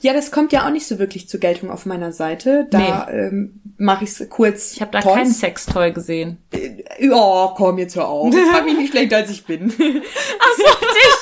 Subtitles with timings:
[0.00, 2.66] Ja, das kommt ja auch nicht so wirklich zur Geltung auf meiner Seite.
[2.70, 3.18] Da nee.
[3.18, 4.72] ähm, mache ich es kurz.
[4.72, 6.38] Ich habe da kein Sextoy gesehen.
[6.52, 8.34] Äh, oh, komm jetzt hör auf.
[8.34, 9.72] Ich frag mich nicht schlecht, als ich bin.
[9.78, 11.14] Ach so, dich.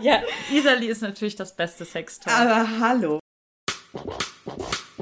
[0.00, 0.20] ja,
[0.52, 2.32] Isali ist natürlich das beste Sextoy.
[2.32, 3.20] Aber hallo.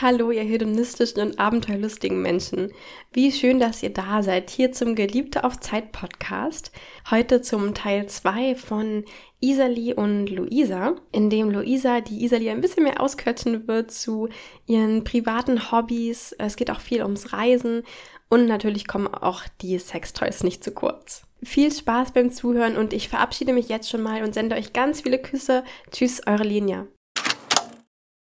[0.00, 2.72] Hallo, ihr hedonistischen und abenteuerlustigen Menschen.
[3.12, 6.72] Wie schön, dass ihr da seid, hier zum Geliebte auf Zeit Podcast.
[7.10, 9.04] Heute zum Teil 2 von
[9.40, 14.30] Isali und Luisa, in dem Luisa die Isali ein bisschen mehr ausquetschen wird zu
[14.66, 16.32] ihren privaten Hobbys.
[16.38, 17.82] Es geht auch viel ums Reisen
[18.30, 21.26] und natürlich kommen auch die Sextoys nicht zu kurz.
[21.42, 25.02] Viel Spaß beim Zuhören und ich verabschiede mich jetzt schon mal und sende euch ganz
[25.02, 25.64] viele Küsse.
[25.90, 26.86] Tschüss, eure Linia.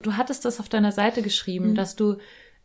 [0.02, 1.75] Du hattest das auf deiner Seite geschrieben, mhm.
[1.75, 2.17] dass du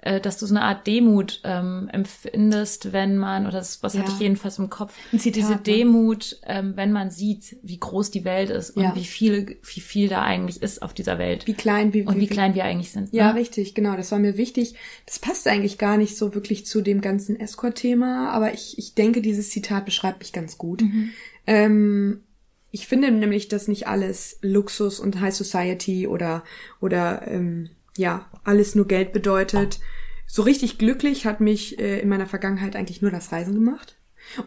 [0.04, 4.00] äh, dass du so eine Art Demut ähm, empfindest, wenn man, oder das, was ja.
[4.00, 5.60] hatte ich jedenfalls im Kopf, Zitat, diese ne?
[5.60, 8.94] Demut, ähm, wenn man sieht, wie groß die Welt ist und ja.
[8.94, 11.46] wie viel, wie viel da eigentlich ist auf dieser Welt.
[11.46, 13.14] Wie klein, wie, und wie, wie klein wir eigentlich sind.
[13.14, 13.40] Ja, ne?
[13.40, 13.96] richtig, genau.
[13.96, 14.74] Das war mir wichtig.
[15.06, 19.22] Das passt eigentlich gar nicht so wirklich zu dem ganzen Escort-Thema, aber ich, ich denke,
[19.22, 20.82] dieses Zitat beschreibt mich ganz gut.
[20.82, 21.10] Mhm.
[21.46, 22.20] Ähm,
[22.74, 26.42] ich finde nämlich, dass nicht alles Luxus und High Society oder
[26.80, 29.78] oder ähm, ja alles nur Geld bedeutet.
[30.26, 33.96] So richtig glücklich hat mich äh, in meiner Vergangenheit eigentlich nur das Reisen gemacht,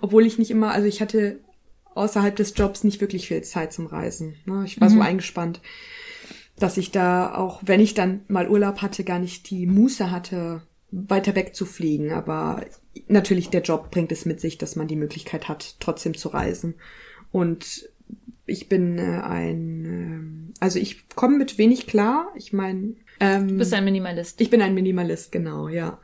[0.02, 1.40] obwohl ich nicht immer, also ich hatte
[1.96, 4.36] außerhalb des Jobs nicht wirklich viel Zeit zum Reisen.
[4.46, 4.64] Ne?
[4.66, 4.96] Ich war mhm.
[4.96, 5.62] so eingespannt,
[6.60, 10.64] dass ich da auch, wenn ich dann mal Urlaub hatte, gar nicht die Muße hatte,
[10.92, 12.12] weiter weg zu fliegen.
[12.12, 12.66] Aber
[13.08, 16.76] natürlich der Job bringt es mit sich, dass man die Möglichkeit hat, trotzdem zu reisen.
[17.32, 17.88] Und
[18.48, 22.30] ich bin äh, ein, äh, also ich komme mit wenig klar.
[22.36, 24.42] Ich meine, ähm, du bist ein Minimalist.
[24.42, 26.00] Ich bin ein Minimalist, genau, ja.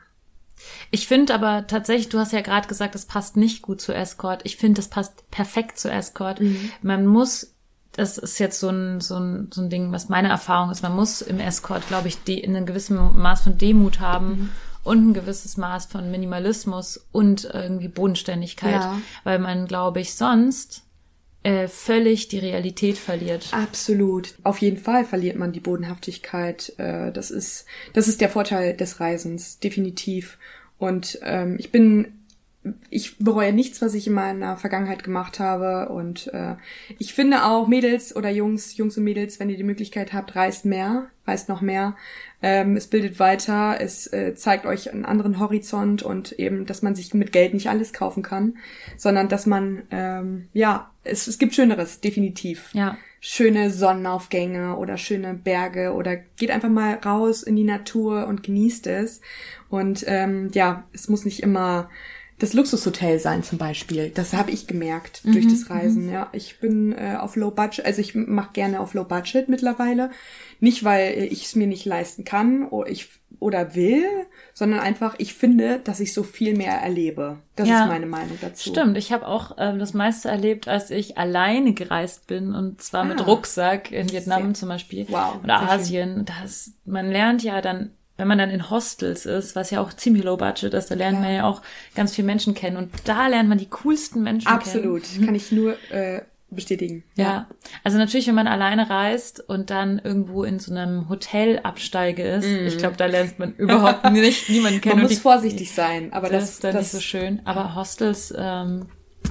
[0.90, 4.42] Ich finde aber tatsächlich, du hast ja gerade gesagt, das passt nicht gut zu Escort.
[4.44, 6.40] Ich finde, das passt perfekt zu Escort.
[6.40, 6.70] Mhm.
[6.82, 7.54] Man muss,
[7.92, 10.94] das ist jetzt so ein, so, ein, so ein Ding, was meine Erfahrung ist, man
[10.94, 14.28] muss im Escort, glaube ich, die, in einem gewissen Maß von Demut haben.
[14.28, 14.50] Mhm
[14.84, 19.00] und ein gewisses Maß von Minimalismus und irgendwie Bodenständigkeit, ja.
[19.24, 20.83] weil man, glaube ich, sonst
[21.44, 23.48] äh, völlig die Realität verliert.
[23.52, 24.34] Absolut.
[24.42, 26.72] Auf jeden Fall verliert man die Bodenhaftigkeit.
[26.78, 30.38] Äh, das ist, das ist der Vorteil des Reisens, definitiv.
[30.78, 32.23] Und ähm, ich bin
[32.88, 35.90] ich bereue nichts, was ich in meiner Vergangenheit gemacht habe.
[35.92, 36.54] Und äh,
[36.98, 40.64] ich finde auch Mädels oder Jungs, Jungs und Mädels, wenn ihr die Möglichkeit habt, reist
[40.64, 41.94] mehr, reist noch mehr.
[42.42, 46.94] Ähm, es bildet weiter, es äh, zeigt euch einen anderen Horizont und eben, dass man
[46.94, 48.56] sich mit Geld nicht alles kaufen kann,
[48.96, 52.70] sondern dass man, ähm, ja, es, es gibt Schöneres, definitiv.
[52.72, 52.96] Ja.
[53.20, 58.86] Schöne Sonnenaufgänge oder schöne Berge oder geht einfach mal raus in die Natur und genießt
[58.86, 59.22] es.
[59.70, 61.88] Und ähm, ja, es muss nicht immer
[62.38, 64.10] das Luxushotel sein zum Beispiel.
[64.10, 66.06] Das habe ich gemerkt mhm, durch das Reisen.
[66.06, 66.12] Mhm.
[66.12, 70.10] Ja, ich bin äh, auf Low Budget, also ich mache gerne auf Low Budget mittlerweile.
[70.60, 73.08] Nicht, weil ich es mir nicht leisten kann oder ich
[73.40, 74.04] oder will,
[74.52, 77.38] sondern einfach, ich finde, dass ich so viel mehr erlebe.
[77.56, 78.70] Das ja, ist meine Meinung dazu.
[78.70, 83.02] Stimmt, ich habe auch äh, das meiste erlebt, als ich alleine gereist bin und zwar
[83.02, 86.24] ah, mit Rucksack in Vietnam sehr, zum Beispiel wow, oder Asien.
[86.24, 90.24] Das, man lernt ja dann wenn man dann in Hostels ist, was ja auch ziemlich
[90.24, 91.22] low budget ist, da lernt ja.
[91.22, 91.62] man ja auch
[91.94, 94.82] ganz viele Menschen kennen und da lernt man die coolsten Menschen Absolut.
[94.82, 94.96] kennen.
[94.96, 97.04] Absolut, kann ich nur äh, bestätigen.
[97.16, 97.24] Ja.
[97.24, 97.48] ja.
[97.82, 102.46] also natürlich, wenn man alleine reist und dann irgendwo in so einem Hotel absteige ist,
[102.46, 102.66] mm.
[102.66, 104.96] ich glaube, da lernt man überhaupt nicht niemanden kennen.
[104.96, 107.42] Man muss vorsichtig sein, aber das, das ist dann das, nicht so schön.
[107.44, 108.86] Aber Hostels ähm,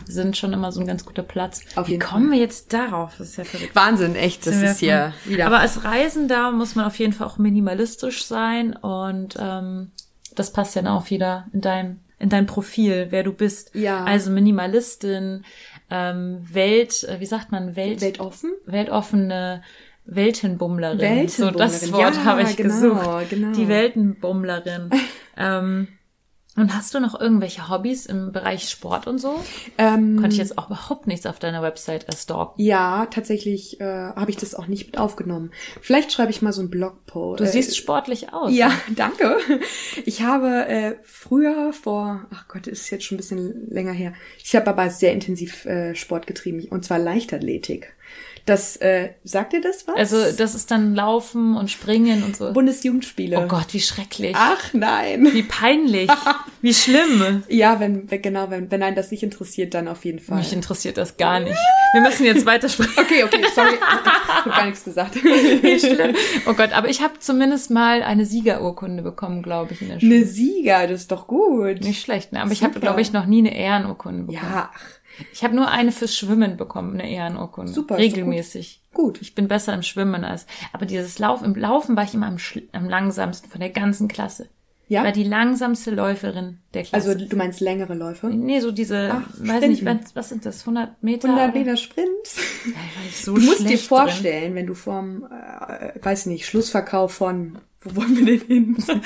[0.05, 1.61] sind schon immer so ein ganz guter Platz.
[1.75, 2.37] Auf jeden Wie kommen Fall.
[2.37, 3.15] wir jetzt darauf?
[3.17, 3.75] Das ist ja verrückt.
[3.75, 4.45] Wahnsinn, echt.
[4.47, 5.45] Das ist hier wieder.
[5.47, 9.91] Aber als Reisender muss man auf jeden Fall auch minimalistisch sein und ähm,
[10.35, 13.75] das passt ja dann auch wieder in dein in dein Profil, wer du bist.
[13.75, 14.05] Ja.
[14.05, 15.43] Also Minimalistin,
[15.89, 19.61] ähm, Welt, äh, wie sagt man, Welt, weltoffen, weltoffene
[20.05, 20.99] Weltenbummlerin.
[20.99, 21.29] Weltenbummlerin.
[21.29, 23.29] So das Wort ja, habe ich genau, gesucht.
[23.29, 23.51] Genau.
[23.53, 24.89] Die Weltenbummlerin.
[25.37, 25.87] ähm,
[26.55, 29.43] Und hast du noch irgendwelche Hobbys im Bereich Sport und so?
[29.79, 32.63] Ähm, Konnte ich jetzt auch überhaupt nichts auf deiner Website erstalken.
[32.63, 35.51] Ja, tatsächlich äh, habe ich das auch nicht mit aufgenommen.
[35.81, 37.39] Vielleicht schreibe ich mal so einen Blogpost.
[37.39, 38.53] Du Äh, siehst sportlich aus.
[38.53, 39.37] Ja, danke.
[40.05, 44.13] Ich habe äh, früher vor, ach Gott, ist jetzt schon ein bisschen länger her.
[44.43, 47.93] Ich habe aber sehr intensiv äh, Sport getrieben und zwar Leichtathletik.
[48.45, 49.95] Das äh, sagt dir das was?
[49.95, 52.51] Also das ist dann Laufen und Springen und so.
[52.51, 53.39] Bundesjugendspiele.
[53.39, 54.35] Oh Gott, wie schrecklich.
[54.37, 55.29] Ach nein.
[55.31, 56.09] Wie peinlich.
[56.61, 57.43] wie schlimm.
[57.47, 60.39] Ja, wenn genau, wenn wenn einen das nicht interessiert, dann auf jeden Fall.
[60.39, 61.57] Mich interessiert das gar nicht.
[61.93, 62.93] Wir müssen jetzt weitersprechen.
[62.97, 65.15] Okay, okay, sorry, ich habe gar nichts gesagt.
[65.23, 66.15] Wie schlimm.
[66.45, 70.15] Oh Gott, aber ich habe zumindest mal eine Siegerurkunde bekommen, glaube ich, in der Schule.
[70.15, 71.81] Eine Sieger, das ist doch gut.
[71.81, 72.41] Nicht schlecht, ne?
[72.41, 72.87] Aber ich habe, Super.
[72.87, 74.43] glaube ich, noch nie eine Ehrenurkunde bekommen.
[74.51, 74.81] Ja, ach,
[75.31, 77.71] Ich habe nur eine fürs Schwimmen bekommen, eine Ehrenurkunde.
[77.71, 78.81] Super, Regelmäßig.
[78.93, 79.21] gut.
[79.21, 80.45] Ich bin besser im Schwimmen als.
[80.71, 82.37] Aber dieses Lauf, im Laufen war ich immer am,
[82.71, 84.49] am langsamsten von der ganzen Klasse.
[84.89, 85.03] Ja?
[85.03, 87.09] War die langsamste Läuferin der Klasse.
[87.09, 88.27] Also du meinst längere Läufe?
[88.27, 90.05] nee, so diese, Ach, weiß nicht, Sprinten.
[90.05, 91.29] was, was sind das, 100 Meter?
[91.29, 91.59] 100 oder?
[91.59, 92.09] Meter Sprint.
[92.65, 92.71] Ja,
[93.07, 97.95] ich so Du musst dir vorstellen, wenn du vorm, äh, weiß nicht, Schlussverkauf von, wo
[97.95, 98.77] wollen wir denn hin?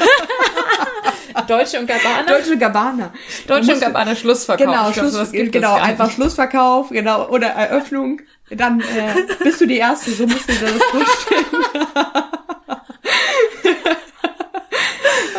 [1.47, 2.23] Deutsche und Gabbana?
[2.27, 3.13] Deutsche Gabbana.
[3.47, 4.65] Deutsche und Gabbana Schlussverkauf.
[4.65, 6.11] Genau, glaub, Schluss, genau, einfach.
[6.11, 8.21] Schlussverkauf, genau, oder Eröffnung.
[8.49, 11.45] Dann äh, bist du die Erste, so musst du dir das vorstellen.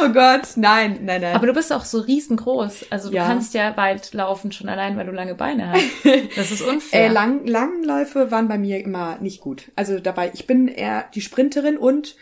[0.03, 1.35] oh Gott, nein, nein, nein.
[1.35, 2.87] Aber du bist auch so riesengroß.
[2.91, 3.27] Also du Ja.
[3.27, 5.83] kannst ja weit laufen, schon allein, weil du lange Beine hast.
[6.37, 7.07] Das ist unfair.
[7.07, 9.71] Äh, lang, Langläufe waren bei mir immer nicht gut.
[9.77, 12.17] Also dabei, ich bin eher die Sprinterin und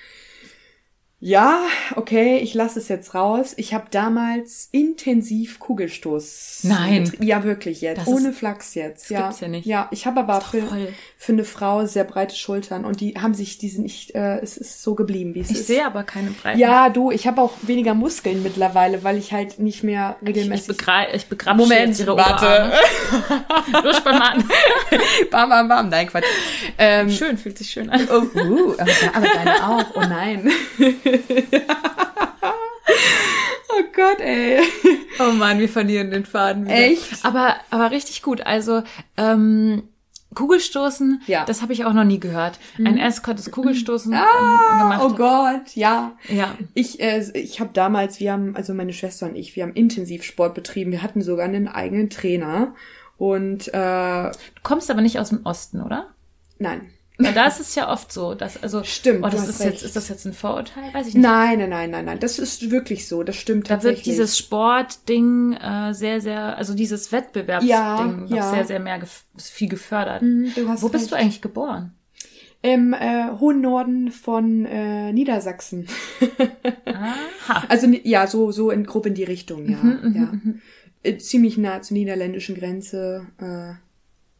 [1.28, 1.58] ja,
[1.96, 3.52] okay, ich lasse es jetzt raus.
[3.56, 6.60] Ich habe damals intensiv Kugelstoß.
[6.62, 7.12] Nein.
[7.20, 7.98] Ja, wirklich jetzt.
[8.02, 9.10] Das Ohne ist- Flachs jetzt.
[9.10, 9.22] ja.
[9.22, 9.66] gibt's ja nicht.
[9.66, 10.88] Ja, ich habe aber für, voll.
[11.18, 14.56] für eine Frau sehr breite Schultern und die haben sich, die sind nicht, äh, es
[14.56, 15.66] ist so geblieben, wie es ich ist.
[15.66, 16.60] sehe aber keine Breiten.
[16.60, 20.68] Ja, du, ich habe auch weniger Muskeln mittlerweile, weil ich halt nicht mehr Ich, regelmäßig.
[20.68, 22.46] begra ich begrapsche Moment, ihre warte.
[22.46, 23.82] Oberarme.
[23.82, 24.44] Durchspannen.
[25.32, 26.24] bam, bam, bam, nein, Quatsch.
[26.78, 28.06] Ähm, Schön, fühlt sich schön an.
[28.12, 28.74] Oh, uh,
[29.12, 29.84] aber deine auch.
[29.96, 30.48] Oh nein.
[33.68, 34.60] oh Gott, ey.
[35.18, 36.74] Oh Mann, wir verlieren den Faden wieder.
[36.76, 37.24] Echt?
[37.24, 38.42] Aber, aber richtig gut.
[38.42, 38.82] Also,
[39.16, 39.84] ähm,
[40.34, 41.44] Kugelstoßen, Ja.
[41.46, 42.58] das habe ich auch noch nie gehört.
[42.78, 45.00] Ein Escort ist Kugelstoßen ähm, Ah, gemacht.
[45.02, 46.12] oh Gott, ja.
[46.28, 46.54] Ja.
[46.74, 50.24] Ich, äh, ich habe damals, wir haben, also meine Schwester und ich, wir haben intensiv
[50.24, 50.92] Sport betrieben.
[50.92, 52.74] Wir hatten sogar einen eigenen Trainer.
[53.16, 53.72] Und äh,
[54.30, 56.08] Du kommst aber nicht aus dem Osten, oder?
[56.58, 56.90] nein.
[57.18, 59.70] Weil da ist es ja oft so, dass, also, Stimmt, oh, das ist recht.
[59.72, 60.92] jetzt, ist das jetzt ein Vorurteil?
[60.92, 61.22] Weiß ich nicht.
[61.22, 62.18] Nein, nein, nein, nein, nein.
[62.20, 63.22] Das ist wirklich so.
[63.22, 64.04] Das stimmt Da wird tatsächlich.
[64.04, 68.50] dieses Sportding äh, sehr, sehr, also dieses Wettbewerbsding Ja, noch ja.
[68.50, 70.22] sehr, sehr mehr gef viel gefördert.
[70.68, 71.12] Hast Wo bist recht.
[71.12, 71.92] du eigentlich geboren?
[72.62, 75.86] Im äh, hohen Norden von äh, Niedersachsen.
[76.86, 77.14] Aha.
[77.68, 79.76] Also ja, so so in grob in die Richtung, ja.
[79.76, 80.14] Mhm,
[81.04, 81.10] ja.
[81.10, 83.26] Äh, Ziemlich nah zur niederländischen Grenze.
[83.38, 83.74] Äh.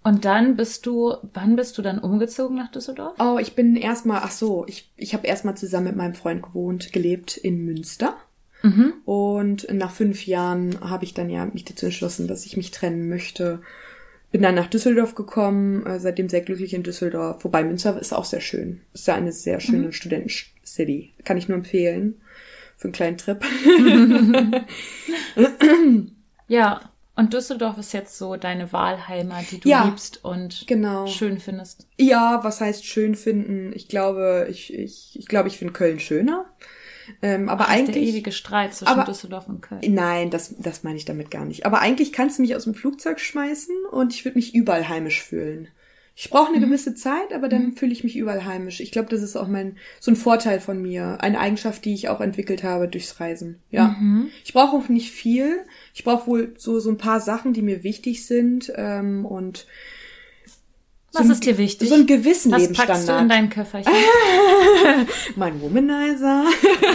[0.06, 3.16] Und dann bist du, wann bist du dann umgezogen nach Düsseldorf?
[3.18, 6.92] Oh, ich bin erstmal, ach so, ich, ich habe erstmal zusammen mit meinem Freund gewohnt,
[6.92, 8.16] gelebt in Münster.
[8.62, 8.92] Mhm.
[9.04, 13.08] Und nach fünf Jahren habe ich dann ja mich dazu entschlossen, dass ich mich trennen
[13.08, 13.62] möchte.
[14.30, 17.42] Bin dann nach Düsseldorf gekommen, äh, seitdem sehr glücklich in Düsseldorf.
[17.42, 18.82] Wobei Münster ist auch sehr schön.
[18.94, 21.14] Ist ja eine sehr schöne Studenten-City.
[21.24, 22.20] Kann ich nur empfehlen.
[22.76, 23.44] Für einen kleinen Trip.
[26.48, 26.92] Ja.
[27.16, 31.06] Und Düsseldorf ist jetzt so deine Wahlheimat, die du Ja, liebst und genau.
[31.06, 31.88] schön findest.
[31.98, 33.72] Ja, was heißt schön finden?
[33.74, 36.44] Ich glaube, ich, ich, ich glaube, ich finde Köln schöner.
[37.22, 38.08] Ähm, aber Das ist der eigentlich.
[38.10, 39.80] ewige Streit zwischen aber- Düsseldorf und Köln.
[39.88, 41.64] Nein, das, das meine ich damit gar nicht.
[41.64, 45.22] Aber eigentlich kannst du mich aus dem Flugzeug schmeißen und ich würde mich überall heimisch
[45.22, 45.68] fühlen.
[46.18, 48.80] Ich brauche eine gewisse Zeit, aber dann fühle ich mich überall heimisch.
[48.80, 52.08] Ich glaube, das ist auch mein so ein Vorteil von mir, eine Eigenschaft, die ich
[52.08, 53.58] auch entwickelt habe durchs Reisen.
[53.70, 53.94] Ja,
[54.42, 55.58] ich brauche auch nicht viel.
[55.92, 59.66] Ich brauche wohl so so ein paar Sachen, die mir wichtig sind ähm, und
[61.12, 61.88] Was so ein- ist dir wichtig?
[61.88, 63.30] so einen gewissen Was packst du in Lebensstandard.
[63.30, 63.92] dein Köfferchen?
[65.36, 66.44] mein Womanizer.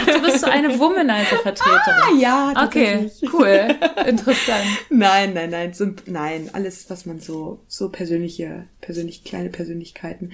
[0.06, 2.20] Du bist so eine Womanizer-Vertreterin.
[2.20, 3.68] ja, Okay, cool.
[4.06, 4.64] Interessant.
[4.90, 10.32] Nein, nein, nein, so, nein, alles, was man so, so persönliche, persönlich kleine Persönlichkeiten.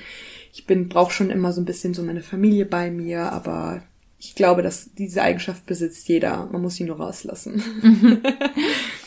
[0.53, 3.83] Ich bin, brauche schon immer so ein bisschen so meine Familie bei mir, aber
[4.21, 6.49] ich glaube, dass diese Eigenschaft besitzt jeder.
[6.51, 8.23] Man muss sie nur rauslassen.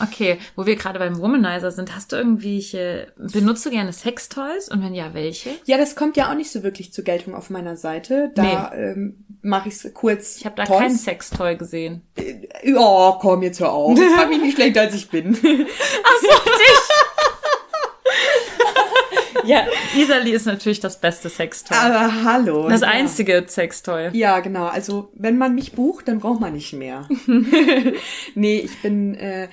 [0.01, 4.67] Okay, wo wir gerade beim Womanizer sind, hast du irgendwelche, benutzt du gerne Sextoys?
[4.67, 5.51] Und wenn ja, welche?
[5.65, 8.31] Ja, das kommt ja auch nicht so wirklich zur Geltung auf meiner Seite.
[8.33, 10.37] Da ähm, mache ich es kurz.
[10.37, 10.79] Ich habe da Toys.
[10.79, 12.01] kein Sextoy gesehen.
[12.75, 13.97] Oh, komm, jetzt hör auf.
[13.97, 15.33] Jetzt frag mich nicht schlechter, als ich bin.
[15.35, 16.90] Ach so, dich!
[19.51, 19.65] Ja,
[19.97, 21.77] Isali ist natürlich das beste Sextoy.
[21.77, 22.69] Aber hallo.
[22.69, 22.87] das ja.
[22.87, 24.09] einzige Sextoy.
[24.13, 24.65] Ja, genau.
[24.65, 27.07] Also wenn man mich bucht, dann braucht man nicht mehr.
[28.35, 29.49] nee, ich bin, äh,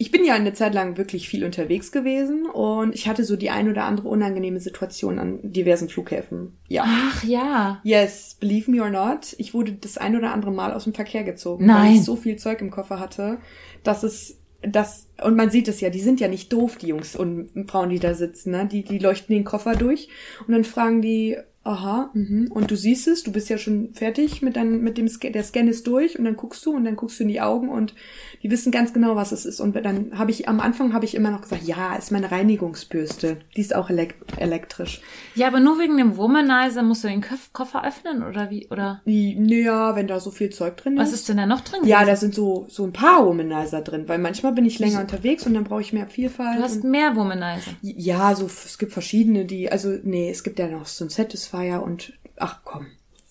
[0.00, 3.50] ich bin ja eine Zeit lang wirklich viel unterwegs gewesen und ich hatte so die
[3.50, 6.56] ein oder andere unangenehme Situation an diversen Flughäfen.
[6.68, 6.84] Ja.
[6.86, 7.80] Ach ja.
[7.82, 11.24] Yes, believe me or not, ich wurde das ein oder andere Mal aus dem Verkehr
[11.24, 11.86] gezogen, Nein.
[11.86, 13.38] weil ich so viel Zeug im Koffer hatte,
[13.82, 17.14] dass es das und man sieht es ja, die sind ja nicht doof, die Jungs
[17.14, 18.66] und Frauen, die da sitzen, ne?
[18.66, 20.08] Die die leuchten den Koffer durch
[20.46, 21.36] und dann fragen die,
[21.68, 22.50] aha, mhm.
[22.50, 25.44] und du siehst es, du bist ja schon fertig mit deinem mit dem Scan, der
[25.44, 27.94] Scan ist durch und dann guckst du und dann guckst du in die Augen und
[28.42, 31.14] die wissen ganz genau, was es ist und dann habe ich am Anfang habe ich
[31.14, 35.00] immer noch gesagt, ja, ist meine Reinigungsbürste, die ist auch elek elektrisch.
[35.34, 38.68] Ja, aber nur wegen dem Womanizer musst du den Köf Koffer öffnen oder wie?
[38.70, 41.00] Oder naja, wenn da so viel Zeug drin ist.
[41.00, 41.80] was ist denn da noch drin?
[41.84, 45.46] Ja, da sind so, so ein paar Womanizer drin, weil manchmal bin ich länger unterwegs
[45.46, 46.58] und dann brauche ich mehr Vielfalt.
[46.58, 47.70] Du hast mehr Womanizer.
[47.82, 51.10] ja, so, es gibt verschiedene, die, also, nee, es gibt ja noch so ein
[51.58, 52.86] Satisfier und, ach komm,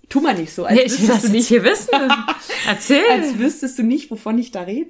[0.09, 1.89] tu mal nicht so, als, Nee, wüsstest, du nicht hier wissen.
[2.67, 3.03] Erzähl.
[3.11, 4.89] als wüsstest du nicht, wovon ich da rede.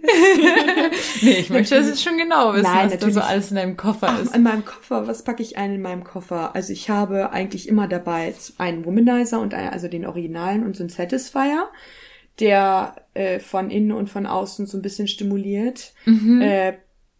[1.21, 3.23] nee, ich möchte das jetzt schon genau wissen, Nein, was da so natürlich.
[3.23, 4.35] alles in deinem Koffer Ach, ist.
[4.35, 6.55] in meinem Koffer, was packe ich ein in meinem Koffer?
[6.55, 10.83] Also ich habe eigentlich immer dabei einen Womanizer und einen, also den Originalen und so
[10.83, 11.67] einen Satisfier,
[12.39, 15.93] der äh, von innen und von außen so ein bisschen stimuliert.
[16.05, 16.41] Mhm.
[16.41, 16.73] Äh,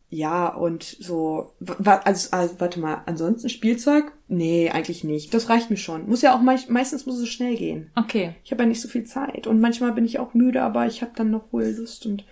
[0.10, 4.14] ja, und so, also, also, warte mal, ansonsten Spielzeug?
[4.30, 5.34] Nee, eigentlich nicht.
[5.34, 6.08] Das reicht mir schon.
[6.08, 7.92] Muss ja auch meist, meistens muss es schnell gehen.
[7.96, 8.36] Okay.
[8.46, 11.02] Ich habe ja nicht so viel Zeit und manchmal bin ich auch müde, aber ich
[11.02, 12.24] habe dann noch wohl Lust und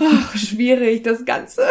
[0.00, 1.62] ach, schwierig das Ganze.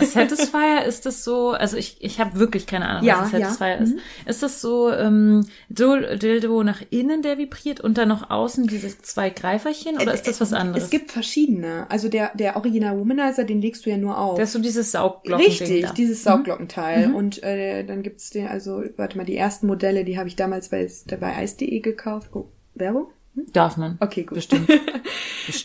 [0.00, 3.50] Satisfier ist das so, also ich, ich habe wirklich keine Ahnung, Ja, was ein ja.
[3.50, 3.94] Satisfier ist.
[4.26, 8.96] Ist das so ähm, Dil- Dildo nach innen, der vibriert und dann noch außen diese
[8.98, 10.84] zwei Greiferchen oder ist das was anderes?
[10.84, 11.86] Es gibt verschiedene.
[11.90, 14.38] Also der, der Original Womanizer, den legst du ja nur auf.
[14.38, 15.92] das ist so dieses Saugglocken Richtig, da.
[15.92, 17.12] dieses Saugglockenteil.
[17.14, 20.68] Und äh, dann gibt's den, also, warte mal, die ersten Modelle, die habe ich damals
[20.70, 20.88] bei,
[21.18, 22.30] bei Eis.de gekauft.
[22.34, 23.08] Oh, Werbung?
[23.52, 23.96] Darf man.
[24.00, 24.34] Okay, gut.
[24.36, 24.70] Bestimmt.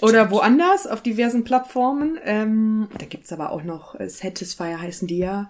[0.01, 2.17] Oder woanders, auf diversen Plattformen.
[2.24, 5.50] Ähm, da gibt's aber auch noch äh, Satisfier heißen die ja.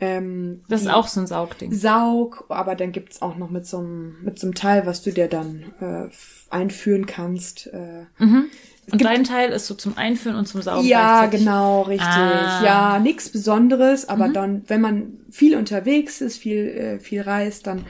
[0.00, 1.72] Ähm, Das ist auch so ein Saugding.
[1.72, 5.12] Saug, aber dann gibt's auch noch mit so einem mit so einem Teil, was du
[5.12, 6.08] dir dann äh,
[6.50, 7.66] einführen kannst.
[7.68, 10.86] Äh, Und dein Teil ist so zum Einführen und zum Saugen.
[10.86, 12.06] Ja, genau, richtig.
[12.08, 12.60] Ah.
[12.60, 12.64] Mhm.
[12.64, 17.84] Ja, nichts Besonderes, aber dann, wenn man viel unterwegs ist, viel, äh, viel reist, dann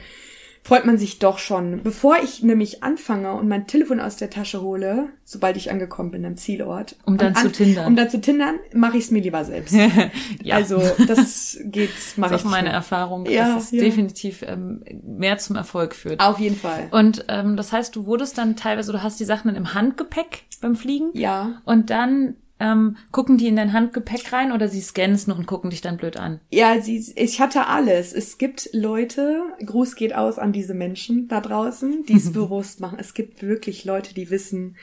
[0.67, 1.81] freut man sich doch schon.
[1.83, 6.25] Bevor ich nämlich anfange und mein Telefon aus der Tasche hole, sobald ich angekommen bin
[6.25, 6.97] am Zielort.
[7.05, 7.87] Um dann zu tindern.
[7.87, 9.73] Um dann zu tindern, mache ich es mir lieber selbst.
[10.43, 10.55] Ja.
[10.57, 12.69] Also das geht, Das mache ist ich auch meine.
[12.69, 13.81] Erfahrung, Ja, dass es ja.
[13.83, 16.19] definitiv ähm, mehr zum Erfolg führt.
[16.19, 16.87] Auf jeden Fall.
[16.91, 20.43] Und ähm, das heißt, du wurdest dann teilweise, du hast die Sachen dann im Handgepäck
[20.61, 21.61] beim Fliegen Ja.
[21.65, 25.45] und dann ähm, gucken die in dein Handgepäck rein oder sie scannen es noch und
[25.45, 26.39] gucken dich dann blöd an.
[26.49, 28.13] Ja, sie, ich hatte alles.
[28.13, 32.97] Es gibt Leute, Gruß geht aus an diese Menschen da draußen, die es bewusst machen.
[32.99, 34.75] Es gibt wirklich Leute, die wissen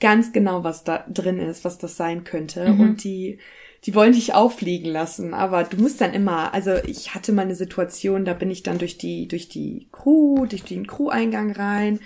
[0.00, 2.66] ganz genau, was da drin ist, was das sein könnte.
[2.72, 3.38] Und die,
[3.84, 5.34] die wollen dich auffliegen lassen.
[5.34, 8.78] Aber du musst dann immer, also ich hatte mal eine Situation, da bin ich dann
[8.78, 12.00] durch die, durch die Crew, durch den Crew-Eingang rein,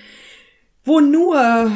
[0.85, 1.71] wo nur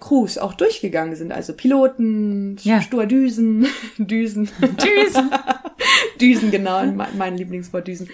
[0.00, 2.80] Crews auch durchgegangen sind, also Piloten, Ja.
[2.82, 3.66] Stewardüsen,
[3.98, 4.48] Düsen.
[4.60, 5.30] Düsen.
[6.20, 8.08] Düsen, genau, mein, Lieblingswort Düsen.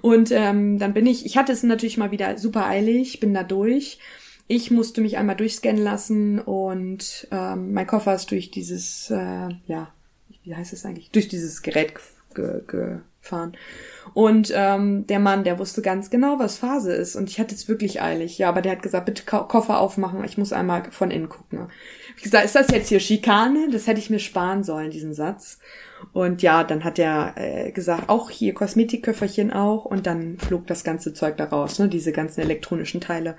[0.00, 3.42] Und ähm, dann bin ich, ich hatte es natürlich mal wieder super eilig, bin da
[3.42, 3.98] durch.
[4.46, 9.92] Ich musste mich einmal durchscannen lassen und ähm, mein Koffer ist durch dieses, äh, ja,
[10.42, 11.92] wie heißt es eigentlich, durch dieses Gerät
[12.34, 13.56] ge ge gefahren.
[14.14, 17.16] Und ähm, der Mann, der wusste ganz genau, was Phase ist.
[17.16, 18.38] Und ich hatte es wirklich eilig.
[18.38, 21.68] Ja, aber der hat gesagt, bitte Ko Koffer aufmachen, ich muss einmal von innen gucken.
[22.16, 23.68] Ich gesagt, ist das jetzt hier Schikane?
[23.70, 25.58] Das hätte ich mir sparen sollen, diesen Satz.
[26.12, 29.84] Und ja, dann hat er äh, gesagt, auch hier Kosmetikköfferchen auch.
[29.84, 33.36] Und dann flog das ganze Zeug da raus, ne, diese ganzen elektronischen Teile.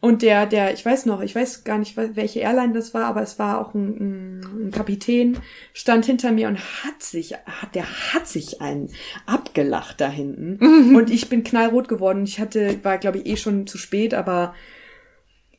[0.00, 3.22] Und der, der, ich weiß noch, ich weiß gar nicht, welche Airline das war, aber
[3.22, 5.38] es war auch ein, ein, ein Kapitän,
[5.72, 8.90] stand hinter mir und hat sich, hat, der hat sich einen
[9.24, 10.94] abgelacht da hinten.
[10.96, 12.24] Und ich bin knallrot geworden.
[12.24, 14.54] Ich hatte, war glaube ich eh schon zu spät, aber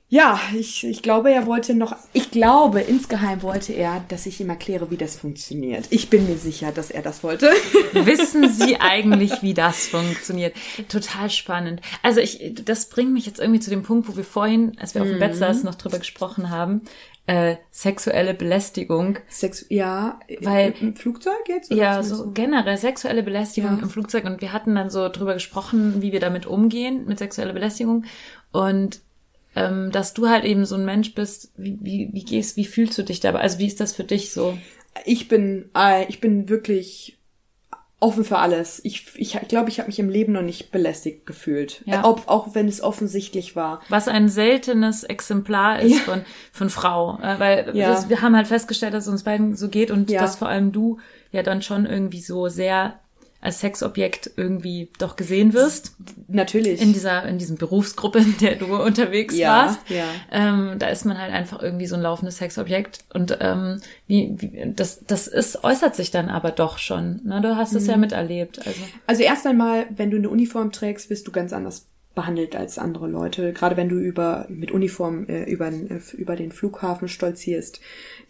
[0.09, 4.49] ja, ich, ich glaube, er wollte noch, ich glaube, insgeheim wollte er, dass ich ihm
[4.49, 5.85] erkläre, wie das funktioniert.
[5.89, 7.51] Ich bin mir sicher, dass er das wollte.
[7.93, 10.55] Wissen Sie eigentlich, wie das funktioniert?
[10.87, 11.81] Total spannend.
[12.03, 15.01] Also ich, das bringt mich jetzt irgendwie zu dem Punkt, wo wir vorhin, als wir
[15.01, 16.83] auf dem Bett saßen, noch drüber gesprochen haben,
[17.25, 19.17] äh, sexuelle Belästigung.
[19.27, 21.69] Sex, ja, Weil- im Flugzeug jetzt?
[21.69, 22.31] Ja, so du?
[22.31, 23.83] generell sexuelle Belästigung Ja.
[23.83, 27.51] im Flugzeug und wir hatten dann so drüber gesprochen, wie wir damit umgehen, mit sexueller
[27.51, 28.05] Belästigung
[28.53, 29.01] und
[29.57, 32.97] ähm, dass du halt eben so ein Mensch bist, wie, wie, wie gehst, wie fühlst
[32.97, 33.39] du dich dabei?
[33.39, 34.57] Also wie ist das für dich so?
[35.05, 37.17] ich bin, äh, ich bin wirklich
[37.99, 38.79] offen für alles.
[38.83, 41.81] Ich glaube, ich, glaub, ich habe mich im Leben noch nicht belästigt gefühlt.
[41.85, 42.01] Ja.
[42.01, 43.81] Äh, Ob, auch wenn es offensichtlich war.
[43.89, 45.99] Was ein seltenes Exemplar ist Ja.
[45.99, 46.21] von,
[46.51, 47.17] von Frau.
[47.21, 47.89] Äh, weil Ja.
[47.89, 50.71] das, wir haben halt festgestellt, dass es uns beiden so geht und dass vor allem
[50.71, 50.99] du
[51.31, 52.99] ja dann schon irgendwie so sehr
[53.39, 55.95] als Sexobjekt irgendwie doch gesehen wirst.
[56.27, 56.81] Natürlich.
[56.81, 59.79] In dieser, in diesem Berufsgruppe, in der du unterwegs Ja, warst.
[59.89, 60.05] ja.
[60.31, 63.05] Ähm, da ist man halt einfach irgendwie so ein laufendes Sexobjekt.
[63.13, 67.21] Und ähm, wie, wie, das, das ist, äußert sich dann aber doch schon.
[67.25, 67.41] Ne?
[67.41, 67.89] Du hast es Mhm.
[67.89, 68.65] ja miterlebt.
[68.65, 68.79] Also.
[69.05, 71.85] Also erst einmal, wenn du eine Uniform trägst, wirst du ganz anders
[72.17, 73.53] behandelt als andere Leute.
[73.53, 75.71] Gerade wenn du über mit Uniform äh, über,
[76.17, 77.79] über den Flughafen stolzierst.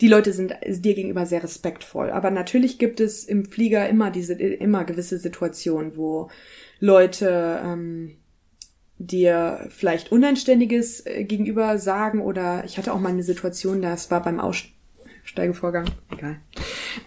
[0.01, 2.12] Die Leute sind dir gegenüber sehr respektvoll.
[2.12, 6.29] Aber natürlich gibt es im Flieger immer diese immer gewisse Situationen, wo
[6.82, 8.17] Leute ähm,
[9.00, 14.22] dir vielleicht Unanständiges äh, gegenüber sagen oder ich hatte auch mal eine Situation, das war
[14.22, 16.41] beim Aussteigevorgang, egal.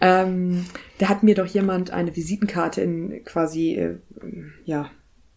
[0.01, 0.65] Ähm,
[0.97, 3.97] da hat mir doch jemand eine Visitenkarte in quasi, äh,
[4.65, 4.91] ja,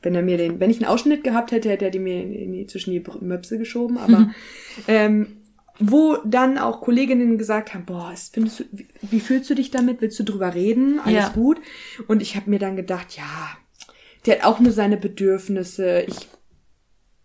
[0.03, 2.53] wenn er mir den, wenn ich einen Ausschnitt gehabt hätte, hätte er die mir in,
[2.53, 4.31] in, zwischen die Möpse geschoben, aber
[4.87, 5.37] ähm,
[5.79, 9.71] wo dann auch Kolleginnen gesagt haben, boah, es findest du, wie, wie fühlst du dich
[9.71, 10.01] damit?
[10.01, 10.99] Willst du drüber reden?
[10.99, 11.29] Alles Ja.
[11.29, 11.59] gut?
[12.07, 13.57] Und ich habe mir dann gedacht, ja,
[14.25, 16.01] der hat auch nur seine Bedürfnisse.
[16.01, 16.29] Ich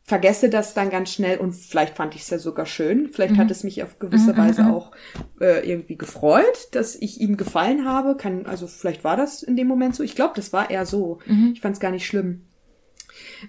[0.03, 3.11] vergesse das dann ganz schnell und vielleicht fand ich es ja sogar schön.
[3.13, 4.93] Vielleicht hat es mich auf gewisse Weise auch
[5.39, 8.17] äh, irgendwie gefreut, dass ich ihm gefallen habe.
[8.17, 10.03] Kann, also vielleicht war das in dem Moment so.
[10.03, 11.19] Ich glaube, das war eher so.
[11.53, 12.47] Ich fand es gar nicht schlimm.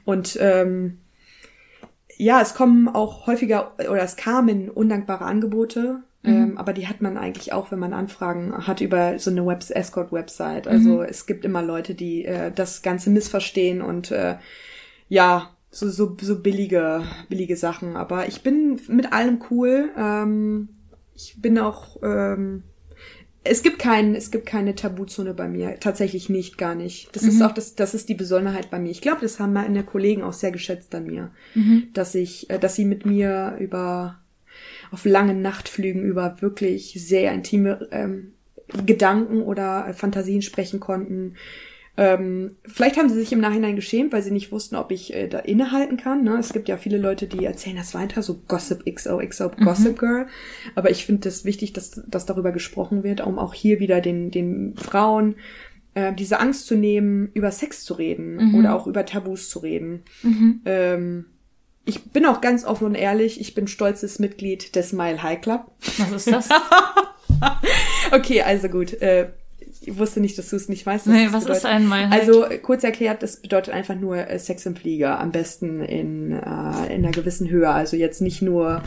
[0.06, 1.00] Und ähm,
[2.18, 7.18] ja, es kommen auch häufiger oder es kamen undankbare Angebote, ähm, aber die hat man
[7.18, 10.68] eigentlich auch, wenn man Anfragen hat über so eine Web Escort-Website.
[10.68, 14.36] Also es gibt immer Leute, die äh, das Ganze missverstehen und äh,
[15.08, 17.96] ja, so, so, so billige, billige Sachen.
[17.96, 19.92] Aber ich bin mit allem cool.
[19.98, 20.70] Ähm,
[21.16, 22.64] ich bin auch, ähm,
[23.44, 25.80] es gibt kein, es gibt keine Tabuzone bei mir.
[25.80, 27.16] Tatsächlich nicht, gar nicht.
[27.16, 28.92] Das ist auch das, das ist die Besonderheit bei mir.
[28.92, 31.32] Ich glaube, das haben meine Kollegen auch sehr geschätzt an mir,
[31.94, 34.20] dass ich, äh, dass sie mit mir über
[34.92, 38.34] auf langen Nachtflügen über wirklich sehr intime ähm,
[38.86, 41.36] Gedanken oder äh, Fantasien sprechen konnten.
[42.02, 45.28] Ähm, vielleicht haben sie sich im Nachhinein geschämt, weil sie nicht wussten, ob ich äh,
[45.28, 46.24] da innehalten kann.
[46.24, 46.38] Ne?
[46.40, 50.28] Es gibt ja viele Leute, die erzählen das weiter, so Gossip XOXO, Gossip Girl.
[50.76, 54.32] Aber ich finde es wichtig, dass, dass darüber gesprochen wird, um auch hier wieder den,
[54.32, 55.36] den Frauen
[55.94, 60.04] äh, diese Angst zu nehmen, über Sex zu reden oder auch über Tabus zu reden.
[60.66, 61.26] Ähm,
[61.84, 65.70] ich bin auch ganz offen und ehrlich, ich bin stolzes Mitglied des Smile High Club.
[65.98, 66.48] Was ist das?
[68.12, 68.94] Okay, also gut.
[69.02, 69.30] Äh,
[69.82, 71.08] ich wusste nicht, dass du es nicht weißt.
[71.08, 71.64] Nee, das was bedeutet.
[71.64, 72.22] ist ein Mile High?
[72.22, 75.20] Also kurz erklärt, das bedeutet einfach nur äh, Sex im Flieger.
[75.20, 77.70] Am besten in, äh, in einer gewissen Höhe.
[77.70, 78.84] Also jetzt nicht nur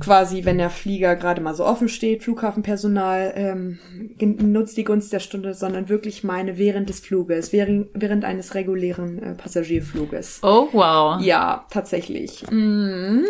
[0.00, 3.78] quasi, wenn der Flieger gerade mal so offen steht, Flughafenpersonal ähm,
[4.18, 9.22] nutzt die Gunst der Stunde, sondern wirklich meine während des Fluges, während, während eines regulären
[9.22, 10.40] äh, Passagierfluges.
[10.42, 11.20] Oh, wow.
[11.20, 12.44] Ja, tatsächlich.
[12.50, 13.24] Mm.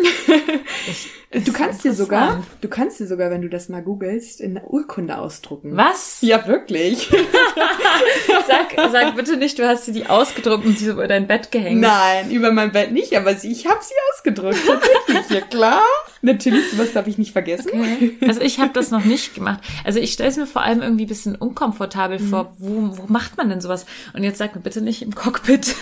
[1.33, 5.19] du kannst dir sogar, du kannst dir sogar, wenn du das mal googelst, in Urkunde
[5.19, 5.77] ausdrucken.
[5.77, 6.19] Was?
[6.23, 7.11] Ja, wirklich.
[8.47, 11.51] Sag, sag bitte nicht, du hast sie die ausgedruckt und sie so über dein Bett
[11.53, 11.81] gehängt.
[11.81, 14.57] Nein, über mein Bett nicht, aber sie, ich habe sie ausgedruckt.
[14.67, 15.83] Tatsächlich, ja klar.
[16.23, 17.71] Natürlich, sowas darf ich nicht vergessen.
[18.27, 19.61] Also ich habe das noch nicht gemacht.
[19.85, 22.29] Also ich stelle es mir vor allem irgendwie ein bisschen unkomfortabel Mhm.
[22.31, 22.55] vor.
[22.59, 23.85] Wo, wo macht man denn sowas?
[24.15, 25.75] Und jetzt sag mir bitte nicht im Cockpit.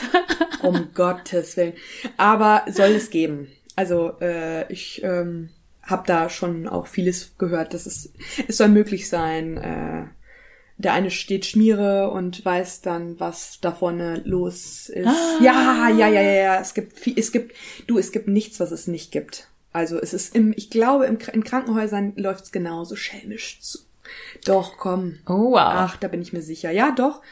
[0.62, 1.74] Um Gottes Willen.
[2.16, 3.48] Aber soll es geben.
[3.76, 5.50] Also äh, ich ähm,
[5.82, 8.10] habe da schon auch vieles gehört, dass es
[8.48, 9.56] es soll möglich sein.
[9.56, 10.04] Äh,
[10.78, 15.08] der eine steht Schmiere und weiß dann, was da vorne los ist.
[15.40, 16.60] Ja, ja, ja, ja, ja.
[16.60, 17.54] Es gibt viel, es gibt,
[17.86, 19.48] du, es gibt nichts, was es nicht gibt.
[19.72, 23.78] Also es ist im, ich glaube, im, in Krankenhäusern läuft's genauso schelmisch zu.
[24.44, 25.18] Doch, komm.
[25.26, 25.60] Oh, wow.
[25.60, 26.70] Ach, da bin ich mir sicher.
[26.70, 27.22] Ja, doch.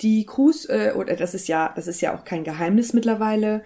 [0.00, 3.62] Die Crews, äh, oder das ist ja, das ist ja auch kein Geheimnis mittlerweile.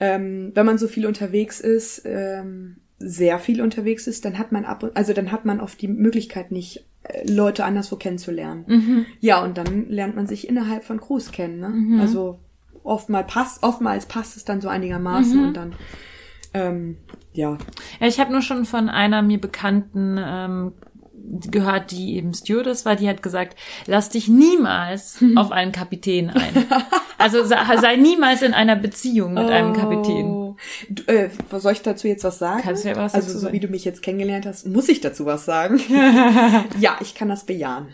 [0.00, 4.64] Ähm, wenn man so viel unterwegs ist, ähm, sehr viel unterwegs ist, dann hat man
[4.64, 6.84] ab und, also dann hat man oft die Möglichkeit nicht,
[7.28, 9.06] Leute anderswo kennenzulernen.
[9.20, 11.60] Ja, und dann lernt man sich innerhalb von Crews kennen.
[11.60, 12.00] Ne?
[12.00, 12.40] Also
[12.82, 15.74] oftmals passt, oftmals passt es dann so einigermaßen und dann,
[16.54, 16.96] ähm,
[17.32, 17.58] ja.
[18.00, 20.72] Ja, ich habe nur schon von einer mir bekannten ähm,
[21.50, 26.66] gehört, die eben Stewardess war, die hat gesagt, lass dich niemals auf einen Kapitän ein.
[27.26, 30.26] Also sei, niemals in einer Beziehung mit einem Kapitän.
[30.26, 30.56] Oh.
[30.88, 32.62] Du, äh, soll ich dazu jetzt was sagen?
[32.62, 33.54] Kannst du ja was also dazu so sagen.
[33.54, 35.80] wie du mich jetzt kennengelernt hast, muss ich dazu was sagen?
[36.78, 37.88] ja, ich kann das bejahen.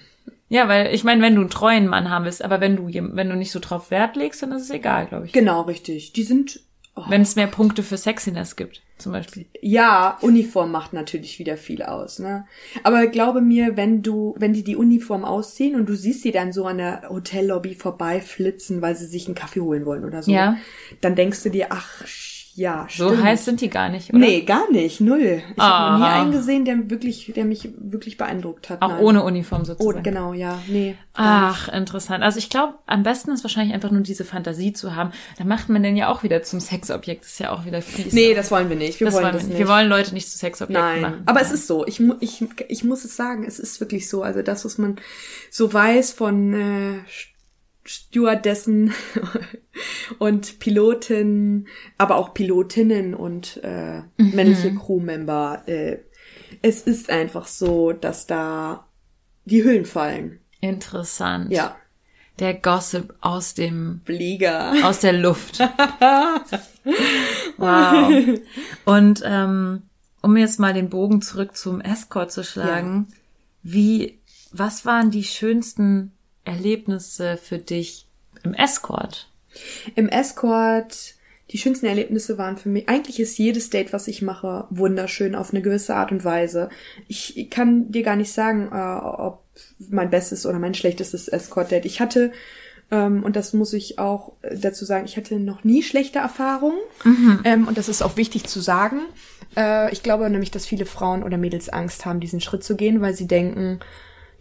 [0.48, 3.30] Ja, weil ich meine, wenn du einen treuen Mann haben willst, aber wenn du wenn
[3.30, 5.32] du nicht so drauf Wert legst, dann ist es egal, glaube ich.
[5.32, 6.12] Genau, richtig.
[6.12, 6.60] Die sind
[7.08, 9.46] Wenn es mehr Punkte für Sexiness gibt, zum Beispiel.
[9.60, 12.46] Ja, Uniform macht natürlich wieder viel aus, ne?
[12.82, 16.52] Aber glaube mir, wenn du, wenn die die Uniform ausziehen und du siehst sie dann
[16.52, 20.58] so an der Hotellobby vorbeiflitzen, weil sie sich einen Kaffee holen wollen oder so, Ja.
[21.00, 22.02] dann denkst du dir, ach,
[22.54, 23.22] ja, So stimmt.
[23.24, 24.18] heiß sind die gar nicht, oder?
[24.18, 25.42] Nee, gar nicht, null.
[25.56, 28.82] Ich habe nie einen gesehen, der wirklich, der mich wirklich beeindruckt hat.
[28.82, 29.00] Auch nein.
[29.00, 30.02] ohne Uniform Oh, sozusagen.
[30.02, 30.96] genau, ja, nee.
[31.14, 32.22] Ach, interessant.
[32.22, 35.12] Also ich glaube, am besten ist wahrscheinlich einfach nur diese Fantasie zu haben.
[35.38, 37.24] Da macht man den ja auch wieder zum Sexobjekt.
[37.24, 38.12] Das ist ja auch wieder fies.
[38.12, 38.98] Nee, das wollen wir nicht.
[39.00, 39.58] Wir das wollen wollen das wir nicht.
[39.58, 41.22] Wir wollen Leute nicht zu Sexobjekten Nein, machen.
[41.26, 41.86] aber es ist so.
[41.86, 44.22] Ich, ich, ich muss es sagen, es ist wirklich so.
[44.22, 44.96] Also das, was man
[45.50, 46.98] so weiß von äh,
[47.84, 48.94] Stewardessen
[50.18, 51.66] und Piloten,
[51.98, 55.62] aber auch Pilotinnen und äh, männliche Crewmember.
[55.66, 55.98] Äh,
[56.62, 58.86] es ist einfach so, dass da
[59.44, 60.38] die Hüllen fallen.
[60.60, 61.50] Interessant.
[61.50, 61.76] Ja.
[62.38, 64.72] Der Gossip aus dem Flieger.
[64.84, 65.58] aus der Luft.
[67.56, 68.38] wow.
[68.84, 69.82] Und ähm,
[70.22, 73.08] um jetzt mal den Bogen zurück zum Escort zu schlagen,
[73.62, 74.20] wie,
[74.52, 76.12] was waren die schönsten
[76.44, 78.06] Erlebnisse für dich
[78.42, 79.30] im Escort?
[79.94, 81.14] Im Escort,
[81.50, 85.52] die schönsten Erlebnisse waren für mich, eigentlich ist jedes Date, was ich mache, wunderschön auf
[85.52, 86.70] eine gewisse Art und Weise.
[87.08, 89.42] Ich kann dir gar nicht sagen, äh, ob
[89.78, 91.84] mein bestes oder mein schlechtestes Escort-Date.
[91.84, 92.32] Ich hatte,
[92.90, 96.78] ähm, und das muss ich auch dazu sagen, ich hatte noch nie schlechte Erfahrungen.
[97.44, 99.00] Ähm, und das ist auch wichtig zu sagen.
[99.56, 103.00] Äh, ich glaube nämlich, dass viele Frauen oder Mädels Angst haben, diesen Schritt zu gehen,
[103.00, 103.80] weil sie denken,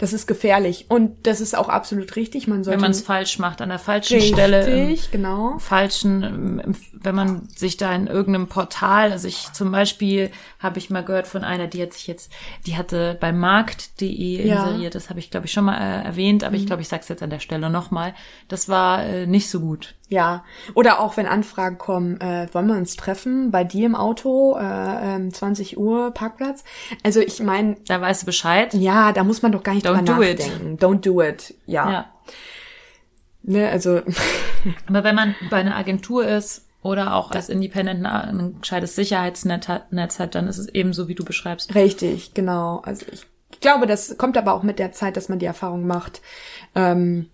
[0.01, 0.87] das ist gefährlich.
[0.89, 2.47] Und das ist auch absolut richtig.
[2.47, 4.67] Man sollte Wenn man es falsch macht, an der falschen Stelle.
[4.67, 5.57] im- Richtig, genau.
[5.59, 10.89] falschen, im- wenn man sich da in irgendeinem Portal, also ich zum Beispiel habe ich
[10.89, 12.31] mal gehört von einer, die hat sich jetzt,
[12.65, 14.65] die hatte bei markt.de Ja.
[14.65, 17.07] inseriert, das habe ich glaube ich schon mal äh, erwähnt, aber ich glaube, ich sag's
[17.07, 18.13] jetzt an der Stelle nochmal.
[18.47, 19.93] Das war äh, nicht so gut.
[20.11, 20.43] Ja,
[20.73, 25.15] oder auch wenn Anfragen kommen, äh, wollen wir uns treffen bei dir im Auto, äh,
[25.15, 26.65] ähm, 20 Uhr Parkplatz.
[27.01, 28.73] Also ich meine, Da weißt du Bescheid.
[28.73, 30.39] ja, da muss man doch gar nicht Don't drüber do it.
[30.39, 30.77] nachdenken.
[30.77, 31.53] Don't do it.
[31.65, 31.89] Ja.
[31.91, 32.05] Ja.
[33.43, 34.01] Ne, also
[34.87, 39.93] Aber wenn man bei einer Agentur ist oder auch als Independent ein gescheites Sicherheitsnetz hat,
[39.93, 41.73] Netz hat, dann ist es eben so, wie du beschreibst.
[41.73, 42.81] richtig, genau.
[42.83, 46.21] Also ich glaube, das kommt aber auch mit der Zeit, dass man die Erfahrung macht.
[46.75, 47.30] Ähm,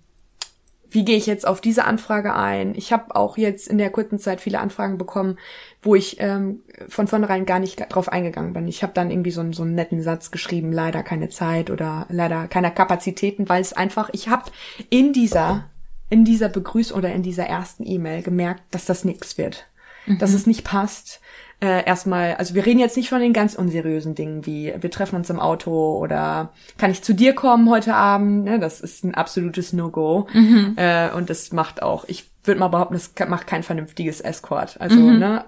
[0.90, 2.74] wie gehe ich jetzt auf diese Anfrage ein?
[2.76, 5.38] Ich habe auch jetzt in der kurzen Zeit viele Anfragen bekommen,
[5.82, 8.68] wo ich ähm, von vornherein gar nicht drauf eingegangen bin.
[8.68, 12.06] Ich habe dann irgendwie so, einen- so einen netten Satz geschrieben, leider keine Zeit oder
[12.10, 14.50] leider keine Kapazitäten, weil es einfach, ich habe
[14.90, 15.70] in dieser,
[16.10, 19.66] in dieser Begrüßung oder in dieser ersten E-Mail gemerkt, dass das nichts wird.
[20.20, 21.20] Dass es nicht passt.
[21.60, 25.16] Äh, erstmal, also wir reden jetzt nicht von den ganz unseriösen Dingen wie wir treffen
[25.16, 28.44] uns im Auto oder kann ich zu dir kommen heute Abend?
[28.44, 30.28] Ne, das ist ein absolutes No-Go.
[30.76, 34.80] Äh, und das macht auch, ich würde mal behaupten, das macht kein vernünftiges Escort.
[34.80, 35.46] Also, ne,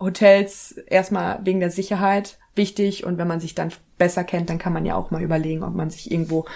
[0.00, 4.72] Hotels erstmal wegen der Sicherheit wichtig und wenn man sich dann besser kennt, dann kann
[4.72, 6.46] man ja auch mal überlegen, ob man sich irgendwo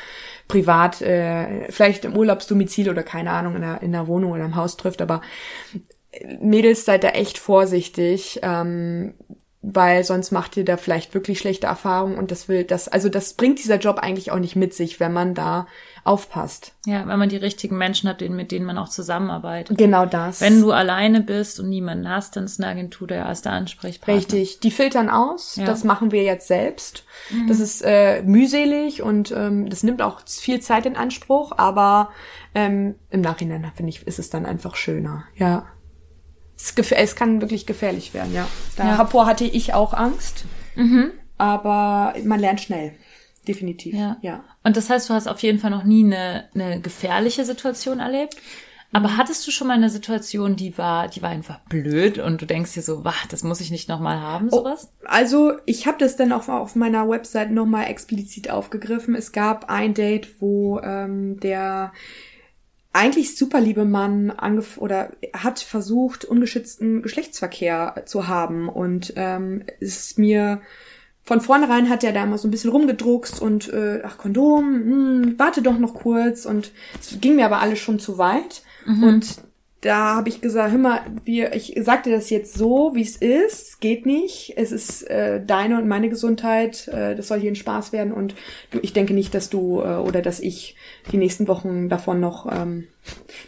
[0.48, 4.56] privat, äh, vielleicht im Urlaubsdomizil oder keine Ahnung, in der, in der Wohnung oder im
[4.56, 5.22] Haus trifft, aber
[6.40, 9.14] Mädels, seid da echt vorsichtig, ähm,
[9.60, 13.34] weil sonst macht ihr da vielleicht wirklich schlechte Erfahrungen und das will das, also das
[13.34, 15.66] bringt dieser Job eigentlich auch nicht mit sich, wenn man da
[16.04, 16.74] aufpasst.
[16.86, 19.76] Ja, wenn man die richtigen Menschen hat, mit denen man auch zusammenarbeitet.
[19.76, 20.40] Genau das.
[20.40, 24.16] Wenn du alleine bist und niemanden hast, dann ist eine Agentur der erste Ansprechpartner.
[24.16, 25.56] Richtig, die filtern aus.
[25.56, 25.66] Ja.
[25.66, 27.04] Das machen wir jetzt selbst.
[27.48, 32.10] Das ist äh, mühselig und ähm, das nimmt auch viel Zeit in Anspruch, aber
[32.54, 35.24] ähm, im Nachhinein finde ich, ist es dann einfach schöner.
[35.34, 35.66] Ja.
[36.58, 38.48] Es, es kann wirklich gefährlich werden, ja.
[38.76, 40.44] Davor hatte ich auch Angst,
[41.38, 42.94] aber man lernt schnell.
[43.46, 43.94] Definitiv.
[43.94, 44.18] Ja.
[44.20, 44.44] ja.
[44.62, 48.36] Und das heißt, du hast auf jeden Fall noch nie eine, eine gefährliche Situation erlebt.
[48.92, 52.46] Aber hattest du schon mal eine Situation, die war, die war einfach blöd und du
[52.46, 54.90] denkst dir so, wach, das muss ich nicht nochmal haben, sowas?
[55.04, 59.14] Also ich habe das dann auch auf meiner Website nochmal explizit aufgegriffen.
[59.14, 61.92] Es gab ein Date, wo ähm, der
[62.98, 68.68] eigentlich super liebe Mann angef oder hat versucht, ungeschützten Geschlechtsverkehr zu haben.
[68.68, 70.60] Und ähm, ist mir
[71.22, 75.34] von vornherein hat er da mal so ein bisschen rumgedruckst und äh, ach Kondom, hm,
[75.38, 76.44] warte doch noch kurz.
[76.44, 78.62] Und es ging mir aber alles schon zu weit.
[79.02, 79.36] Und
[79.80, 83.14] da habe ich gesagt, hör mal, wir, ich sag dir das jetzt so, wie es
[83.16, 87.52] ist, es geht nicht, es ist äh, deine und meine Gesundheit, äh, das soll hier
[87.52, 88.34] ein Spaß werden und
[88.72, 90.74] du, ich denke nicht, dass du äh, oder dass ich
[91.12, 92.88] die nächsten Wochen davon noch ähm,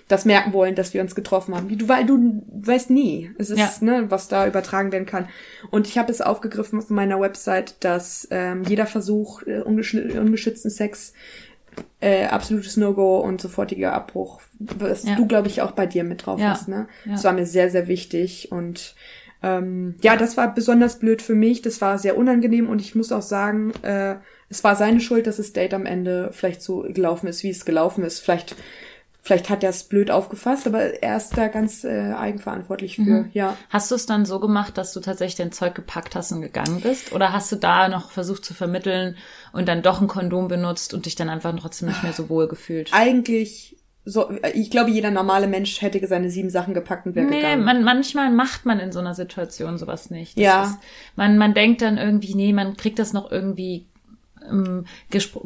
[0.06, 1.76] das merken wollen, dass wir uns getroffen haben.
[1.76, 3.70] Du, weil du weißt nie, es ist, Ja.
[3.80, 5.28] ne, was da übertragen werden kann.
[5.70, 10.70] Und ich habe es aufgegriffen auf meiner Website, dass ähm, jeder Versuch, äh, ungesch ungeschützten
[10.70, 11.12] Sex
[12.00, 14.40] äh, absolutes No-Go und sofortiger Abbruch.
[14.58, 15.14] Was Ja.
[15.16, 16.50] du, glaube ich, auch bei dir mit drauf Ja.
[16.50, 16.88] hast, ne?
[17.04, 17.12] Ja.
[17.12, 18.94] Das war mir sehr, sehr wichtig und
[19.42, 21.62] ähm, ja, das war besonders blöd für mich.
[21.62, 24.16] Das war sehr unangenehm und ich muss auch sagen, äh,
[24.50, 27.64] es war seine Schuld, dass das Date am Ende vielleicht so gelaufen ist, wie es
[27.64, 28.20] gelaufen ist.
[28.20, 28.54] Vielleicht,
[29.22, 33.02] vielleicht hat er es blöd aufgefasst, aber er ist da ganz äh, eigenverantwortlich für.
[33.02, 33.30] Mhm.
[33.32, 33.56] Ja.
[33.68, 36.80] Hast du es dann so gemacht, dass du tatsächlich dein Zeug gepackt hast und gegangen
[36.80, 37.12] bist?
[37.12, 39.16] Oder hast du da noch versucht zu vermitteln
[39.52, 42.48] und dann doch ein Kondom benutzt und dich dann einfach trotzdem nicht mehr so wohl
[42.48, 42.90] gefühlt?
[42.92, 47.36] Eigentlich so, ich glaube, jeder normale Mensch hätte seine sieben Sachen gepackt und wäre Nee,
[47.36, 47.64] gegangen.
[47.64, 50.38] man, manchmal macht man in so einer Situation sowas nicht.
[50.38, 50.64] Das Ja.
[50.64, 50.78] Ist,
[51.16, 53.86] man, man denkt dann irgendwie, nee, man kriegt das noch irgendwie
[54.48, 54.84] ähm,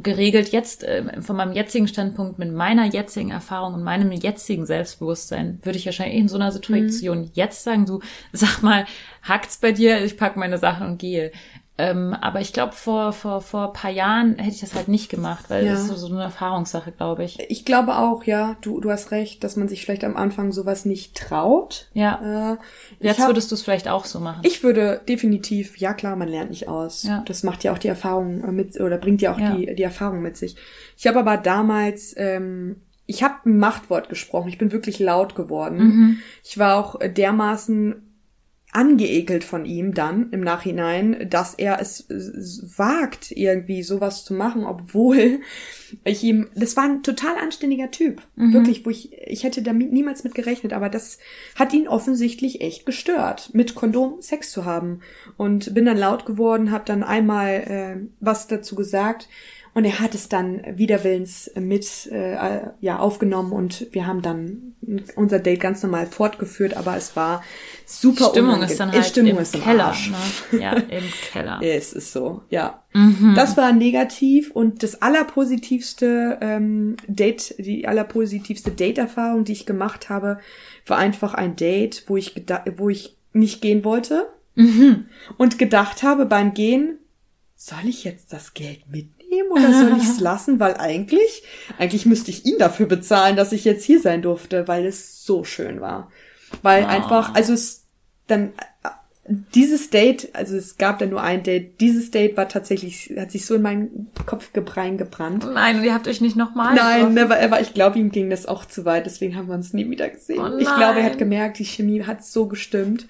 [0.03, 0.51] geregelt.
[0.51, 5.79] Jetzt, äh, von meinem jetzigen Standpunkt, mit meiner jetzigen Erfahrung und meinem jetzigen Selbstbewusstsein, würde
[5.79, 7.31] ich wahrscheinlich in so einer Situation Mhm.
[7.35, 8.01] jetzt sagen, du,
[8.33, 8.87] sag mal,
[9.23, 11.33] hackt's bei dir, ich pack meine Sachen und gehe.
[11.77, 15.09] Ähm, aber ich glaube, vor, vor, vor ein paar Jahren hätte ich das halt nicht
[15.11, 15.73] gemacht, weil Ja.
[15.73, 17.41] das ist so, so eine Erfahrungssache, glaube ich.
[17.51, 20.85] Ich glaube auch, ja, du, du hast recht, dass man sich vielleicht am Anfang sowas
[20.85, 21.89] nicht traut.
[21.93, 22.53] Ja.
[22.53, 22.57] Äh,
[23.01, 24.43] Jetzt hab- würdest du es vielleicht auch so machen.
[24.45, 27.03] Ich würde definitiv, ja klar, man lernt nicht aus.
[27.03, 27.25] Ja.
[27.27, 29.57] Das macht ja auch die Erfahrung äh, mit, oder bringt ja auch Ja.
[29.57, 30.55] die, die Erfahrung mit sich.
[30.97, 34.49] Ich habe aber damals, ähm, ich habe ein Machtwort gesprochen.
[34.49, 35.79] Ich bin wirklich laut geworden.
[35.79, 36.19] Mhm.
[36.45, 37.97] Ich war auch dermaßen
[38.75, 42.07] angeekelt von ihm dann im Nachhinein, dass er es
[42.77, 45.41] wagt, irgendwie sowas zu machen, obwohl
[46.03, 48.21] ich ihm, das war ein total anständiger Typ.
[48.53, 51.19] Wirklich, wo ich, ich hätte damit niemals mit gerechnet, aber das
[51.55, 55.01] hat ihn offensichtlich echt gestört, mit Kondom Sex zu haben.
[55.37, 59.29] Und bin dann laut geworden, habe dann einmal äh, was dazu gesagt.
[59.75, 64.75] Und er hat es dann widerwillens mit äh, ja, aufgenommen und wir haben dann
[65.17, 67.43] unser Date ganz normal fortgeführt, aber es war
[67.85, 69.87] super Stimmung ist dann halt Stimmung im ist im Keller.
[69.87, 70.11] Arsch.
[70.53, 70.61] Ne?
[70.61, 71.61] Ja, im Keller.
[71.61, 72.85] Es ist so, ja.
[72.93, 73.33] Mhm.
[73.35, 80.39] Das war negativ und das allerpositivste ähm, Date, die allerpositivste Date-Erfahrung, die ich gemacht habe,
[80.87, 82.45] war einfach ein Date, wo ich
[82.77, 85.07] wo ich nicht gehen wollte Mhm.
[85.37, 86.99] und gedacht habe beim Gehen,
[87.57, 89.24] soll ich jetzt das Geld mitnehmen
[89.55, 90.61] oder soll ich es lassen?
[90.61, 91.43] Weil eigentlich,
[91.79, 95.45] eigentlich müsste ich ihn dafür bezahlen, dass ich jetzt hier sein durfte, weil es so
[95.45, 96.11] schön war.
[96.63, 96.89] Weil Ah.
[96.89, 97.85] einfach, also es
[98.27, 98.53] dann
[99.55, 103.47] dieses Date, also es gab da nur ein Date, dieses Date war tatsächlich, hat sich
[103.47, 105.47] so in meinen Kopf gebrein gebrannt.
[105.51, 107.61] Nein, und ihr habt euch nicht nochmal Nein, never ever.
[107.61, 110.41] Ich glaube, ihm ging das auch zu weit, deswegen haben wir uns nie wieder gesehen.
[110.41, 113.07] Oh ich glaube, er hat gemerkt, die Chemie hat so gestimmt.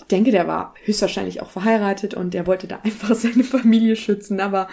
[0.00, 4.40] Ich denke, der war höchstwahrscheinlich auch verheiratet und er wollte da einfach seine Familie schützen,
[4.40, 4.68] aber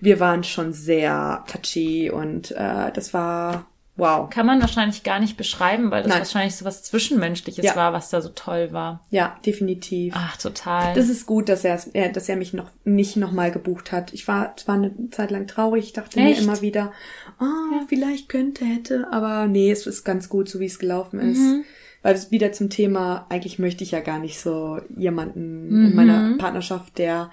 [0.00, 4.30] wir waren schon sehr touchy und äh, das war wow.
[4.30, 6.20] Kann man wahrscheinlich gar nicht beschreiben, weil das Nein.
[6.20, 7.74] wahrscheinlich so was Zwischenmenschliches Ja.
[7.74, 9.04] war, was da so toll war.
[9.10, 10.14] Ja, definitiv.
[10.16, 10.94] Ach, total.
[10.94, 14.12] Das ist gut, dass er, er dass er mich noch nicht nochmal gebucht hat.
[14.14, 16.38] Ich war zwar eine Zeit lang traurig, ich dachte Echt?
[16.38, 16.92] mir immer wieder,
[17.40, 21.40] ah, vielleicht könnte, hätte, aber nee, es ist ganz gut, so wie es gelaufen ist.
[21.40, 21.64] Mhm.
[22.02, 25.86] Weil es wieder zum Thema, eigentlich möchte ich ja gar nicht so jemanden Mhm.
[25.86, 27.30] in meiner Partnerschaft, der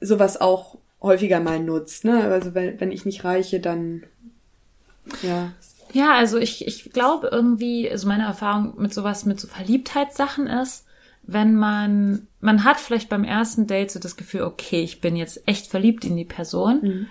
[0.00, 2.04] sowas auch häufiger mal nutzt.
[2.04, 2.22] Ne?
[2.24, 4.02] Also wenn, wenn ich nicht reiche, dann
[5.22, 5.52] ja.
[5.92, 10.84] Ja, also ich, ich glaube irgendwie, also meine Erfahrung mit sowas, mit so Verliebtheitssachen ist,
[11.22, 15.46] wenn man, man hat vielleicht beim ersten Date so das Gefühl, okay, ich bin jetzt
[15.48, 17.08] echt verliebt in die Person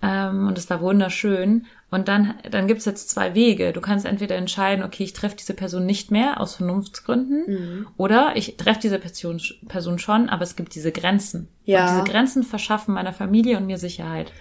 [0.00, 3.72] ähm, und es war wunderschön und dann, dann gibt's jetzt zwei Wege.
[3.72, 8.56] Du kannst entweder entscheiden, okay, ich treffe diese Person nicht mehr aus Vernunftsgründen oder ich
[8.56, 11.48] treffe diese Person, Person schon, aber es gibt diese Grenzen.
[11.64, 11.82] Ja.
[11.82, 14.32] Und diese Grenzen verschaffen meiner Familie und mir Sicherheit.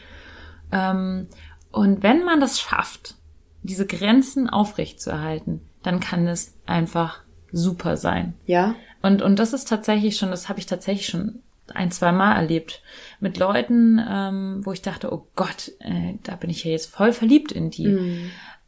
[0.71, 1.27] Ähm,
[1.71, 3.15] und wenn man das schafft,
[3.63, 8.33] diese Grenzen aufrechtzuerhalten, dann kann es einfach super sein.
[8.45, 8.75] Ja?
[9.01, 11.41] Und, und das ist tatsächlich schon, das habe ich tatsächlich schon
[11.73, 12.81] ein, zwei Mal erlebt.
[13.19, 17.13] Mit Leuten, ähm, wo ich dachte, oh Gott, äh, da bin ich ja jetzt voll
[17.13, 17.85] verliebt in die.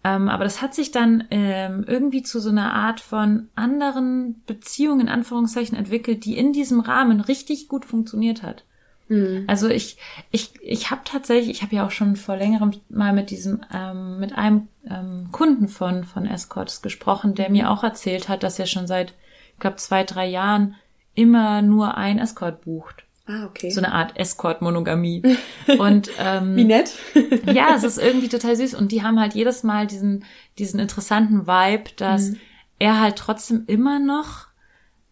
[0.04, 5.02] Ähm, aber das hat sich dann ähm, irgendwie zu so einer Art von anderen Beziehungen,
[5.02, 8.64] in Anführungszeichen, entwickelt, die in diesem Rahmen richtig gut funktioniert hat.
[9.48, 9.98] Also ich,
[10.32, 14.20] ich, ich habe tatsächlich, ich habe ja auch schon vor längerem mal mit diesem, ähm,
[14.20, 18.68] mit einem ähm, Kunden von von Escorts gesprochen, der mir auch erzählt hat, dass er
[18.68, 19.14] schon seit,
[19.56, 20.76] ich glaube, zwei, drei Jahren
[21.20, 23.04] immer nur ein Escort bucht.
[23.28, 23.70] Ah, okay.
[23.70, 25.22] So eine Art Escort-Monogamie.
[25.78, 26.94] Und ähm, Wie nett.
[27.46, 28.74] ja, es ist irgendwie total süß.
[28.74, 30.24] Und die haben halt jedes Mal diesen,
[30.58, 32.34] diesen interessanten Vibe, dass
[32.80, 34.48] er halt trotzdem immer noch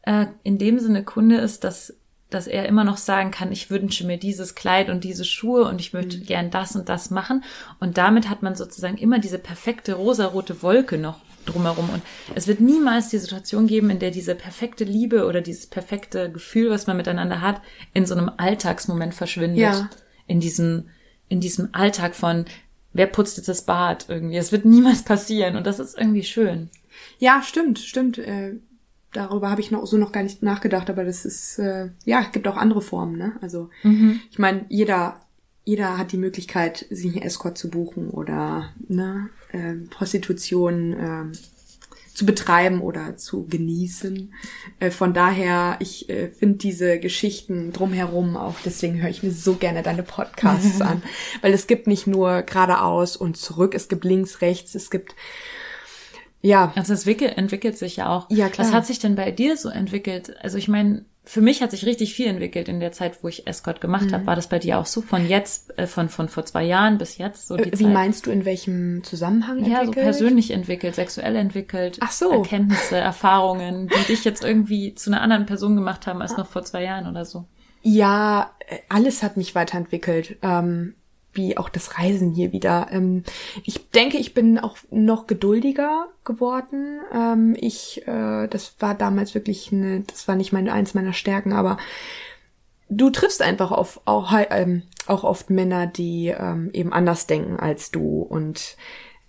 [0.04, 1.96] äh, in dem Sinne Kunde ist, dass,
[2.30, 5.80] dass er immer noch sagen kann, ich wünsche mir dieses Kleid und diese Schuhe und
[5.80, 7.44] ich möchte gern das und das machen.
[7.80, 11.90] Und damit hat man sozusagen immer diese perfekte rosarote Wolke noch drumherum.
[11.90, 12.02] Und
[12.36, 16.70] es wird niemals die Situation geben, in der diese perfekte Liebe oder dieses perfekte Gefühl,
[16.70, 17.62] was man miteinander hat,
[17.94, 19.60] in so einem Alltagsmoment verschwindet.
[19.60, 19.90] Ja.
[20.28, 20.90] In diesem,
[21.30, 22.46] in diesem Alltag von,
[22.94, 24.38] wer putzt jetzt das Bad irgendwie?
[24.38, 26.70] Es wird niemals passieren und das ist irgendwie schön.
[27.20, 28.18] Ja, stimmt, stimmt.
[28.18, 28.56] Äh,
[29.14, 32.32] darüber habe ich noch so noch gar nicht nachgedacht, aber das ist äh, ja, es
[32.32, 33.34] gibt auch andere Formen, ne?
[33.42, 34.20] Also Mhm.
[34.32, 35.22] ich meine, jeder
[35.68, 41.32] jeder hat die Möglichkeit, sich einen Escort zu buchen oder ne, ähm, Prostitution ähm,
[42.14, 44.34] zu betreiben oder zu genießen.
[44.80, 49.56] Äh, von daher, ich äh, finde diese Geschichten drumherum auch, deswegen höre ich mir so
[49.56, 51.04] gerne deine Podcasts an,
[51.42, 55.16] weil es gibt nicht nur geradeaus und zurück, es gibt links, rechts, es gibt
[56.42, 58.28] ja, Also es wickel, entwickelt sich ja auch.
[58.30, 58.68] Ja, klar.
[58.68, 60.34] Was hat sich denn bei dir so entwickelt?
[60.42, 63.46] Also ich meine, für mich hat sich richtig viel entwickelt in der Zeit, wo ich
[63.48, 64.14] Escort gemacht Mhm.
[64.14, 64.26] habe.
[64.28, 65.02] War das bei dir auch so?
[65.02, 67.48] Von jetzt, äh, von, von vor zwei Jahren bis jetzt?
[67.48, 67.94] So die Äh, Wie Zeit?
[67.94, 70.06] meinst du, in welchem Zusammenhang Ja, so entwickelt?
[70.06, 71.98] persönlich entwickelt, sexuell entwickelt.
[72.02, 72.32] Ach so.
[72.32, 76.64] Erkenntnisse, Erfahrungen, die dich jetzt irgendwie zu einer anderen Person gemacht haben als noch vor
[76.64, 77.46] zwei Jahren oder so.
[77.82, 80.38] Ja, äh, alles hat mich weiterentwickelt.
[80.42, 80.96] Ähm,
[81.38, 82.88] wie auch das Reisen hier wieder.
[82.92, 83.24] Ähm,
[83.64, 87.00] ich denke, ich bin auch noch geduldiger geworden.
[87.14, 91.54] Ähm, ich, äh, das war damals wirklich eine, das war nicht meine, eins meiner Stärken,
[91.54, 91.78] aber
[92.90, 97.92] du triffst einfach auf, auch, ähm, auch oft Männer, die ähm, eben anders denken als
[97.92, 98.22] du.
[98.22, 98.76] Und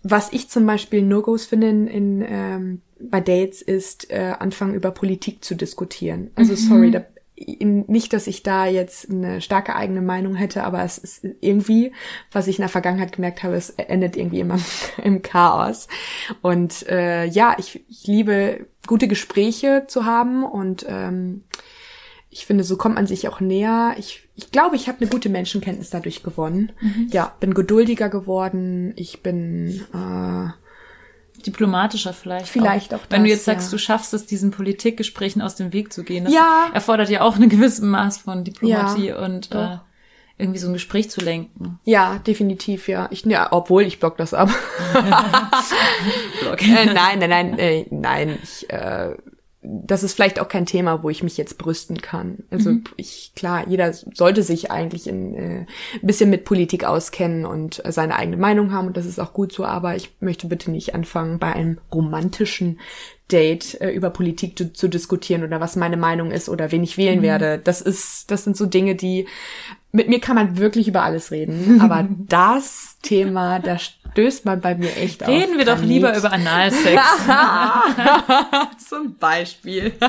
[0.03, 4.90] was ich zum Beispiel No-Gos finde in, in ähm, bei Dates ist, äh, anfangen über
[4.90, 6.31] Politik zu diskutieren.
[6.35, 7.05] Also sorry, da,
[7.61, 11.92] nicht, dass ich da jetzt eine starke eigene Meinung hätte, aber es ist irgendwie,
[12.33, 14.59] was ich in der Vergangenheit gemerkt habe, es endet irgendwie immer
[15.03, 15.88] im Chaos.
[16.42, 21.42] Und äh, ja, ich, ich liebe gute Gespräche zu haben und ähm,
[22.31, 23.94] ich finde, so kommt man sich auch näher.
[23.98, 26.72] Ich, ich glaube, ich habe eine gute Menschenkenntnis dadurch gewonnen.
[27.11, 28.92] Ja, bin geduldiger geworden.
[28.96, 30.48] Ich bin äh,
[31.51, 32.49] Diplomatischer vielleicht.
[32.49, 33.71] Vielleicht auch Wenn du das, jetzt sagst, ja.
[33.73, 36.25] du schaffst es, diesen Politikgesprächen aus dem Weg zu gehen.
[36.25, 36.69] Das Ja.
[36.73, 39.77] erfordert ja auch einen gewissen Maß von Diplomatie Ja, und äh,
[40.39, 41.81] irgendwie so ein Gespräch zu lenken.
[41.85, 43.09] ja definitiv ja.
[43.11, 44.51] Ich ja, obwohl ich block das ab.
[46.41, 46.63] Blog.
[46.63, 48.39] äh, nein, nein, nein, äh, nein.
[48.43, 49.15] Ich, äh,
[49.62, 52.44] das ist vielleicht auch kein Thema, wo ich mich jetzt brüsten kann.
[52.51, 57.85] Also ich, klar, jeder sollte sich eigentlich in, äh, ein bisschen mit Politik auskennen und
[57.85, 60.71] äh, seine eigene Meinung haben und das ist auch gut so, aber ich möchte bitte
[60.71, 62.79] nicht anfangen, bei einem romantischen
[63.33, 66.97] Date äh, über Politik zu, zu diskutieren oder was meine Meinung ist oder wen ich
[66.97, 67.59] wählen werde.
[67.59, 69.27] Das ist, das sind so Dinge, die
[69.90, 73.79] mit mir kann man wirklich über alles reden, aber das Thema, da
[74.12, 75.29] stößt man bei mir echt auf.
[75.29, 75.88] Reden wir doch Granit.
[75.88, 77.03] lieber über Analsex.
[78.88, 79.92] Zum Beispiel.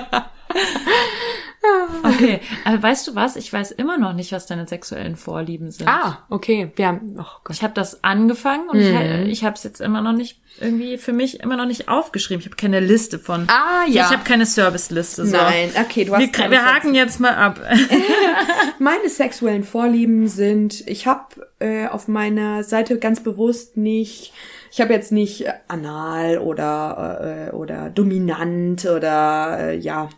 [2.03, 3.35] Okay, aber weißt du was?
[3.35, 5.87] Ich weiß immer noch nicht, was deine sexuellen Vorlieben sind.
[5.87, 6.71] Ah, okay.
[6.75, 7.55] Wir haben, oh Gott.
[7.55, 9.23] Ich habe das angefangen und Mhm.
[9.25, 12.39] ich, ich habe es jetzt immer noch nicht irgendwie für mich immer noch nicht aufgeschrieben.
[12.39, 13.47] Ich habe keine Liste von.
[13.49, 14.05] Ah, ja.
[14.05, 15.25] Ich habe keine Serviceliste.
[15.25, 15.35] So.
[15.35, 17.59] Nein, okay, du hast Wir, keine wir haken jetzt mal ab.
[18.79, 24.33] Meine sexuellen Vorlieben sind, ich habe äh, auf meiner Seite ganz bewusst nicht,
[24.71, 30.09] ich habe jetzt nicht äh, anal oder äh, oder dominant oder äh, ja,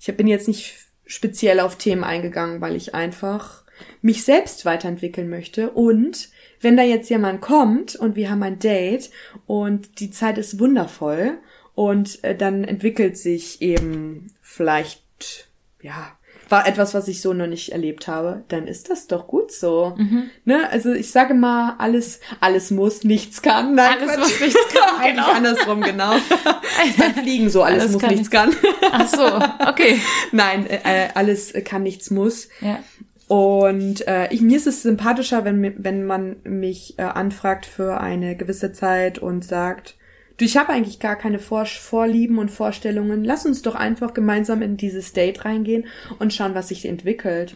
[0.00, 3.64] ich bin jetzt nicht speziell auf Themen eingegangen, weil ich einfach
[4.02, 5.70] mich selbst weiterentwickeln möchte.
[5.70, 9.10] Und wenn da jetzt jemand kommt und wir haben ein Date
[9.46, 11.38] und die Zeit ist wundervoll
[11.74, 15.49] und äh, dann entwickelt sich eben vielleicht
[15.82, 16.16] ja
[16.50, 19.96] war etwas, was ich so noch nicht erlebt habe, dann ist das doch gut so.
[20.44, 20.68] Ne?
[20.70, 23.74] Also ich sage mal, alles, alles muss, nichts kann.
[23.74, 24.18] Nein, Alles Quatsch.
[24.18, 25.32] muss, nichts kann, Eigentlich genau.
[25.32, 26.10] andersrum, genau.
[26.98, 28.54] Beim Fliegen so, alles, Alles muss, kann, nichts kann.
[28.92, 30.00] Ach so, okay.
[30.32, 32.48] Nein, äh, alles kann, nichts muss.
[32.60, 32.80] Ja.
[33.28, 38.34] Und äh, ich, mir ist es sympathischer, wenn, wenn man mich äh, anfragt für eine
[38.36, 39.96] gewisse Zeit und sagt,
[40.40, 43.22] du, ich habe eigentlich gar keine Vor Vorlieben und Vorstellungen.
[43.24, 45.86] Lass uns doch einfach gemeinsam in dieses Date reingehen
[46.18, 47.54] und schauen, was sich entwickelt.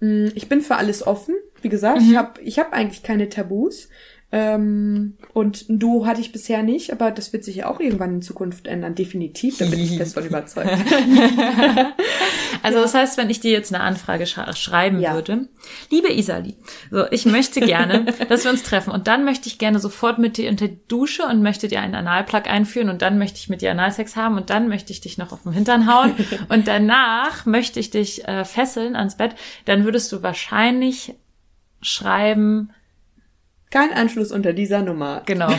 [0.00, 1.34] Mm, Ich bin für alles offen.
[1.62, 3.88] Wie gesagt, ich habe ich hab eigentlich keine Tabus.
[4.32, 8.14] Ähm, und ein Duo hatte ich bisher nicht, aber das wird sich ja auch irgendwann
[8.14, 8.94] in Zukunft ändern.
[8.96, 10.70] Definitiv, da bin ich fest von überzeugt.
[12.62, 15.14] Also das heißt, wenn ich dir jetzt eine Anfrage sch schreiben Ja.
[15.14, 15.48] würde,
[15.90, 16.56] liebe Isali,
[16.90, 20.36] so ich möchte gerne, dass wir uns treffen und dann möchte ich gerne sofort mit
[20.36, 23.62] dir unter die Dusche und möchte dir einen Analplug einführen und dann möchte ich mit
[23.62, 26.14] dir Analsex haben und dann möchte ich dich noch auf den Hintern hauen
[26.48, 29.36] und danach möchte ich dich äh, fesseln ans Bett,
[29.66, 31.14] dann würdest du wahrscheinlich
[31.82, 32.72] schreiben,
[33.70, 35.22] Kein Anschluss unter dieser Nummer.
[35.26, 35.52] genau.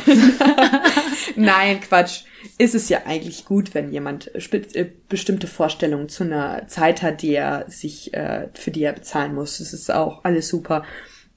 [1.36, 2.24] Nein, Quatsch.
[2.58, 7.34] Ist es ja eigentlich gut, wenn jemand äh, bestimmte Vorstellungen zu einer Zeit hat, die
[7.34, 9.60] er sich, äh, für die er bezahlen muss.
[9.60, 10.84] Das ist auch alles super.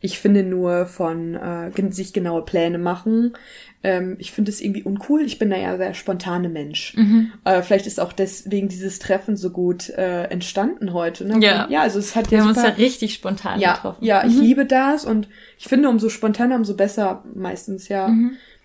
[0.01, 3.35] Ich finde nur von äh, sich genaue Pläne machen.
[3.83, 5.23] Ähm, ich finde es irgendwie uncool.
[5.23, 6.95] Ich bin da ja sehr spontane Mensch.
[6.97, 7.33] Mhm.
[7.45, 11.25] Äh, vielleicht ist auch deswegen dieses Treffen so gut äh, entstanden heute.
[11.25, 11.39] Ne?
[11.45, 11.67] Ja.
[11.71, 14.05] ja, also es hat Wir ja haben uns super, ja richtig spontan ja, getroffen.
[14.05, 15.29] ja, ich liebe das und
[15.59, 18.13] ich finde, umso spontaner, umso besser meistens, ja.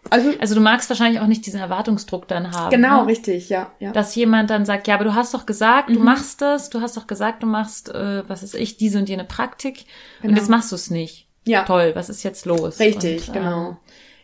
[0.09, 2.69] Also, Also du magst wahrscheinlich auch nicht diesen Erwartungsdruck dann haben.
[2.69, 3.07] genau, ne?
[3.07, 3.91] richtig, ja, ja.
[3.93, 5.93] Dass jemand dann sagt, ja, aber du hast doch gesagt, Mhm.
[5.93, 9.07] du machst das, du hast doch gesagt, du machst, äh, was ist ich, diese und
[9.09, 9.85] jene Praktik
[10.21, 10.37] und Genau.
[10.39, 11.27] jetzt machst du es nicht.
[11.45, 11.63] Ja.
[11.63, 12.79] Toll, was ist jetzt los?
[12.79, 13.69] Richtig, und, genau.
[13.69, 13.77] Ähm,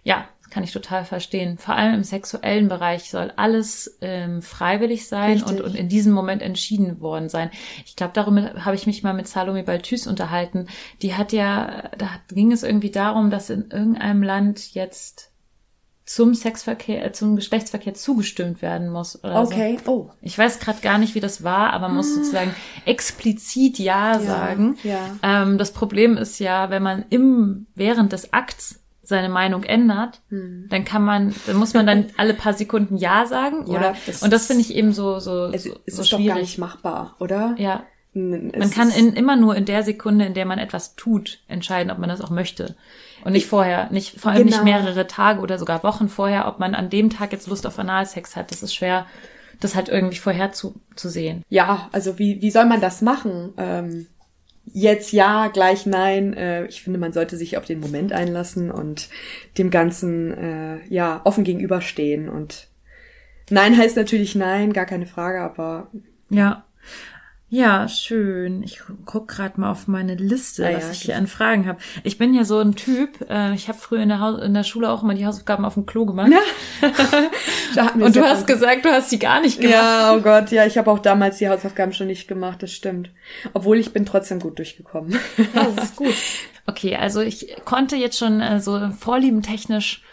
[0.04, 1.58] ja, kann ich total verstehen.
[1.58, 5.50] Vor allem im sexuellen Bereich soll alles ähm, freiwillig sein Richtig.
[5.50, 7.50] und, und in diesem Moment entschieden worden sein.
[7.86, 10.68] Ich glaube, darüber habe ich mich mal mit Salome Balthus unterhalten.
[11.02, 15.30] Die hat ja, da ging es irgendwie darum, dass in irgendeinem Land jetzt
[16.04, 19.24] zum Sexverkehr, äh, zum Geschlechtsverkehr zugestimmt werden muss.
[19.24, 19.92] Oder Okay, So.
[19.92, 20.12] oh.
[20.22, 22.54] Ich weiß gerade gar nicht, wie das war, aber man muss sozusagen
[22.86, 24.78] explizit Ja, sagen.
[24.84, 25.00] ja.
[25.24, 30.68] Ähm, das Problem ist ja, wenn man im während des Akts seine Meinung ändert, Hm.
[30.70, 33.96] dann kann man, dann muss man dann alle paar Sekunden Ja sagen, Ja, oder?
[34.06, 36.24] das und das finde ich eben so so Es, so, es so ist doch gar
[36.26, 36.42] schwierig.
[36.42, 37.56] nicht machbar, oder?
[37.58, 37.84] Ja,
[38.14, 41.40] N- es man kann in, immer nur in der Sekunde, in der man etwas tut,
[41.48, 42.76] entscheiden, ob man das auch möchte.
[43.24, 44.66] Und nicht vorher, nicht, vor allem nicht Genau.
[44.66, 48.36] mehrere Tage oder sogar Wochen vorher, ob man an dem Tag jetzt Lust auf Analsex
[48.36, 48.52] hat.
[48.52, 49.06] Das ist schwer,
[49.60, 51.44] das halt irgendwie vorher zu, zu sehen.
[51.50, 53.54] Ja, also wie, wie soll man das machen?
[53.58, 54.08] Ähm,
[54.66, 56.34] jetzt ja, gleich nein.
[56.34, 59.10] Äh, ich finde, man sollte sich auf den Moment einlassen und
[59.58, 62.30] dem Ganzen äh, ja offen gegenüberstehen.
[62.30, 62.68] Und
[63.50, 65.90] nein heißt natürlich nein, gar keine Frage, aber
[66.30, 66.66] Ja.
[67.54, 68.64] Ja, schön.
[68.64, 71.80] Ich guck gerade mal auf meine Liste, Ah ja, was ich hier an Fragen habe.
[72.04, 74.64] Ich bin ja so ein Typ, äh, ich habe früher in der, Haus in der
[74.64, 76.32] Schule auch immer die Hausaufgaben auf dem Klo gemacht.
[77.74, 79.76] wir Und du hast gesagt, du hast sie gar nicht gemacht.
[79.76, 83.10] Ja, oh Gott, ja, ich habe auch damals die Hausaufgaben schon nicht gemacht, das stimmt.
[83.52, 85.20] Obwohl ich bin trotzdem gut durchgekommen.
[85.54, 86.16] das ist gut.
[86.68, 90.04] Okay, also ich konnte jetzt schon äh, so vorliebentechnisch,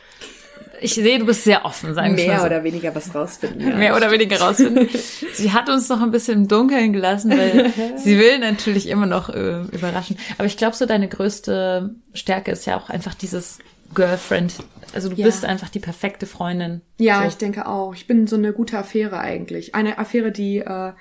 [0.80, 2.46] ich sehe, du bist sehr offen, sagen wir Mehr so.
[2.46, 3.68] oder weniger was rausfinden.
[3.68, 3.76] Ja.
[3.76, 4.88] mehr oder weniger rausfinden.
[5.34, 9.28] sie hat uns noch ein bisschen im Dunkeln gelassen, weil sie will natürlich immer noch
[9.28, 10.18] äh, überraschen.
[10.38, 13.58] Aber ich glaube, so deine größte Stärke ist ja auch einfach dieses
[13.94, 14.54] Girlfriend.
[14.94, 15.24] Also du Ja.
[15.26, 16.82] bist einfach die perfekte Freundin.
[16.98, 17.28] Ja, so.
[17.28, 17.94] ich denke auch.
[17.94, 19.74] Ich bin so eine gute Affäre eigentlich.
[19.74, 20.92] Eine Affäre, die äh,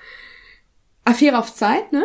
[1.04, 2.04] Affäre auf Zeit, ne?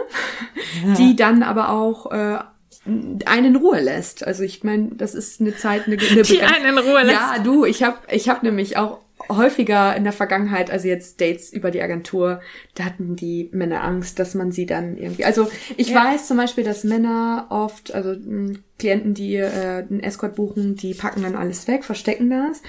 [0.97, 2.39] Die dann aber auch äh,
[2.85, 4.25] einen in Ruhe lässt.
[4.25, 7.13] Also ich meine, das ist eine Zeit, eine, eine Die einen in Ruhe lässt.
[7.19, 11.53] Ja, du, ich habe ich hab nämlich auch häufiger in der Vergangenheit, also jetzt Dates
[11.53, 12.41] über die Agentur,
[12.75, 15.23] da hatten die Männer Angst, dass man sie dann irgendwie.
[15.23, 16.03] Also ich Ja.
[16.03, 20.93] weiß zum Beispiel, dass Männer oft, also mh, Klienten, die äh, einen Escort buchen, die
[20.93, 22.61] packen dann alles weg, verstecken das,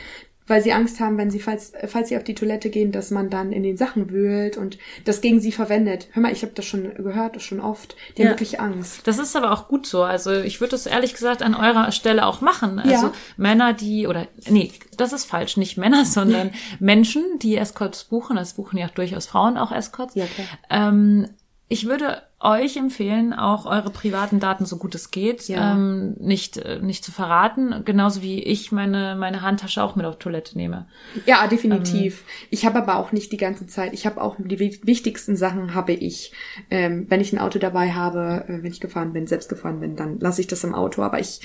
[0.47, 3.31] weil sie Angst haben, wenn sie, falls, falls sie auf die Toilette gehen, dass man
[3.31, 6.09] dann in den Sachen wühlt und das gegen sie verwendet.
[6.13, 7.97] Hör mal, ich habe das schon gehört, das schon oft.
[8.17, 8.27] Die Ja.
[8.29, 9.07] haben wirklich Angst.
[9.07, 10.03] Das ist aber auch gut so.
[10.03, 12.79] Also ich würde das ehrlich gesagt an eurer Stelle auch machen.
[12.79, 13.13] Also Ja.
[13.39, 18.55] Männer, die, oder nee, das ist falsch, nicht Männer, sondern Menschen, die Escorts buchen, das
[18.55, 20.15] buchen ja durchaus Frauen auch Escorts.
[20.15, 20.47] Ja, klar.
[20.71, 21.29] Ähm,
[21.69, 25.73] ich würde euch empfehlen, auch eure privaten Daten, so gut es geht, Ja.
[25.73, 27.83] ähm, nicht, äh, nicht zu verraten.
[27.85, 30.87] Genauso wie ich meine, meine Handtasche auch mit auf Toilette nehme.
[31.27, 32.23] Ja, definitiv.
[32.51, 33.95] ich habe aber auch nicht die ganze Zeit.
[33.95, 36.33] Ich habe auch die wi- wichtigsten Sachen habe ich.
[36.71, 39.97] Ähm, wenn ich ein Auto dabei habe, äh, wenn ich gefahren bin, selbst gefahren bin,
[39.97, 41.03] dann lasse ich das im Auto.
[41.03, 41.41] Aber ich,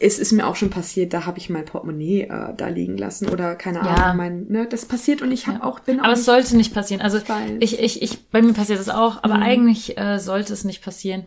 [0.00, 3.28] es ist mir auch schon passiert, da habe ich mein Portemonnaie äh, da liegen lassen
[3.28, 3.84] oder keine Ja.
[3.84, 6.74] Ahnung, mein, ne, das passiert und ich habe auch bin auch Aber es sollte nicht
[6.74, 7.00] passieren.
[7.00, 7.28] Also Ich.
[7.28, 7.58] Mhm.
[7.84, 11.24] ich, ich, bei mir passiert das auch, aber eigentlich äh, sollte es nicht passieren.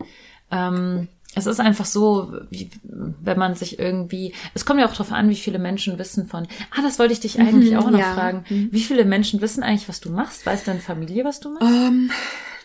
[0.50, 5.12] Ähm, es ist einfach so, wie, wenn man sich irgendwie, es kommt ja auch darauf
[5.12, 7.98] an, wie viele Menschen wissen von, ah, das wollte ich dich eigentlich auch noch Mhm,
[7.98, 8.10] ja.
[8.12, 8.14] Mhm.
[8.14, 8.44] fragen.
[8.70, 10.46] Wie viele Menschen wissen eigentlich, was du machst?
[10.46, 11.66] Weiß deine Familie, was du machst?
[11.68, 12.10] Ähm,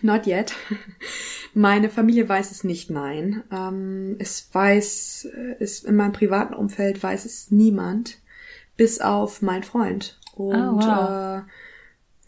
[0.04, 0.54] not yet.
[1.54, 3.44] Meine Familie weiß es nicht, nein.
[3.52, 8.18] Ähm, es weiß, äh, es in meinem privaten Umfeld weiß es niemand,
[8.78, 10.18] bis auf mein Freund.
[10.36, 11.44] Und Ah, wow.
[11.44, 11.52] äh,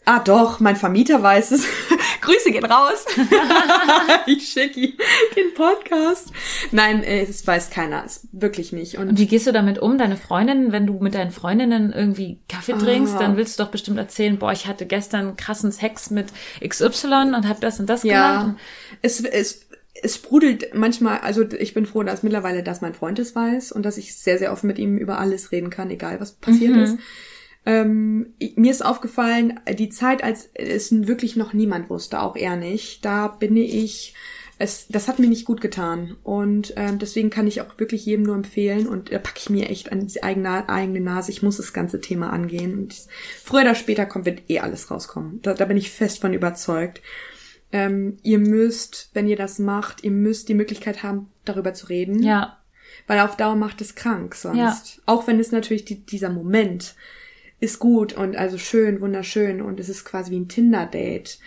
[0.04, 1.64] ah doch, mein Vermieter weiß es.
[2.24, 3.04] Grüße gehen raus.
[4.26, 4.92] ich schicke
[5.36, 6.32] den Podcast.
[6.72, 8.98] Nein, äh, es weiß keiner, es wirklich nicht.
[8.98, 12.40] Und Und wie gehst du damit um, deine Freundinnen, wenn du mit deinen Freundinnen irgendwie
[12.48, 13.18] Kaffee trinkst, Ah.
[13.18, 16.26] dann willst du doch bestimmt erzählen, boah, ich hatte gestern krassen Sex mit
[16.66, 18.56] XY und hab das und das Ja, gemacht.
[19.02, 19.66] es, es,
[20.02, 23.84] es sprudelt manchmal, also ich bin froh, dass mittlerweile, dass mein Freund es weiß und
[23.84, 26.82] dass ich sehr, sehr offen mit ihm über alles reden kann, egal was passiert Mhm.
[26.82, 26.96] ist.
[27.66, 33.04] Ähm, mir ist aufgefallen, die Zeit, als es wirklich noch niemand wusste, auch er nicht,
[33.04, 34.14] da bin ich,
[34.58, 36.16] es, das hat mir nicht gut getan.
[36.22, 39.70] Und ähm, deswegen kann ich auch wirklich jedem nur empfehlen und da packe ich mir
[39.70, 42.78] echt an die eigene, eigene Nase, ich muss das ganze Thema angehen.
[42.78, 42.94] Und
[43.42, 45.40] früher oder später kommt, wird eh alles rauskommen.
[45.40, 47.00] Da, da bin ich fest von überzeugt.
[47.72, 52.22] Ähm, ihr müsst, wenn ihr das macht, ihr müsst die Möglichkeit haben, darüber zu reden.
[52.22, 52.58] Ja.
[53.06, 54.56] Weil auf Dauer macht es krank sonst.
[54.96, 55.02] Ja.
[55.06, 56.94] Auch wenn es natürlich die, dieser Moment
[57.64, 61.38] ist gut und also schön, wunderschön und es ist quasi wie ein Tinder-Date.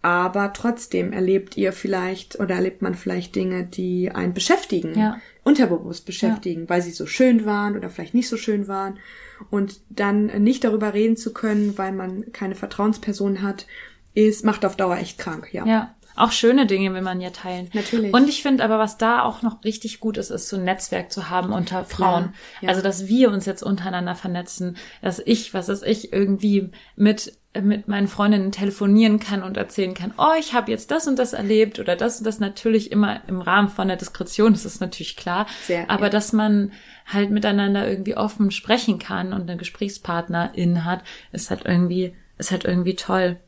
[0.00, 5.20] Aber trotzdem erlebt ihr vielleicht oder erlebt man vielleicht Dinge, die einen beschäftigen, Ja.
[5.42, 8.98] unterbewusst beschäftigen, weil sie so schön waren oder vielleicht nicht so schön waren.
[9.50, 13.66] Und dann nicht darüber reden zu können, weil man keine Vertrauensperson hat,
[14.14, 15.66] ist, macht auf Dauer echt krank, ja.
[15.66, 15.94] Ja.
[16.16, 17.68] Auch schöne Dinge will man ja teilen.
[17.72, 18.12] Natürlich.
[18.12, 21.12] Und ich finde aber, was da auch noch richtig gut ist, ist so ein Netzwerk
[21.12, 22.34] zu haben unter Frauen.
[22.60, 22.68] ja.
[22.70, 27.88] Also, dass wir uns jetzt untereinander vernetzen, dass ich, was ist ich, irgendwie mit mit
[27.88, 31.78] meinen Freundinnen telefonieren kann und erzählen kann, oh, ich habe jetzt das und das erlebt
[31.78, 35.46] oder das und das natürlich immer im Rahmen von der Diskretion, das ist natürlich klar,
[35.64, 36.10] Sehr, aber ja.
[36.10, 36.72] dass man
[37.06, 41.02] halt miteinander irgendwie offen sprechen kann und eine Gesprächspartnerin hat,
[41.32, 43.38] ist halt irgendwie ist halt irgendwie toll.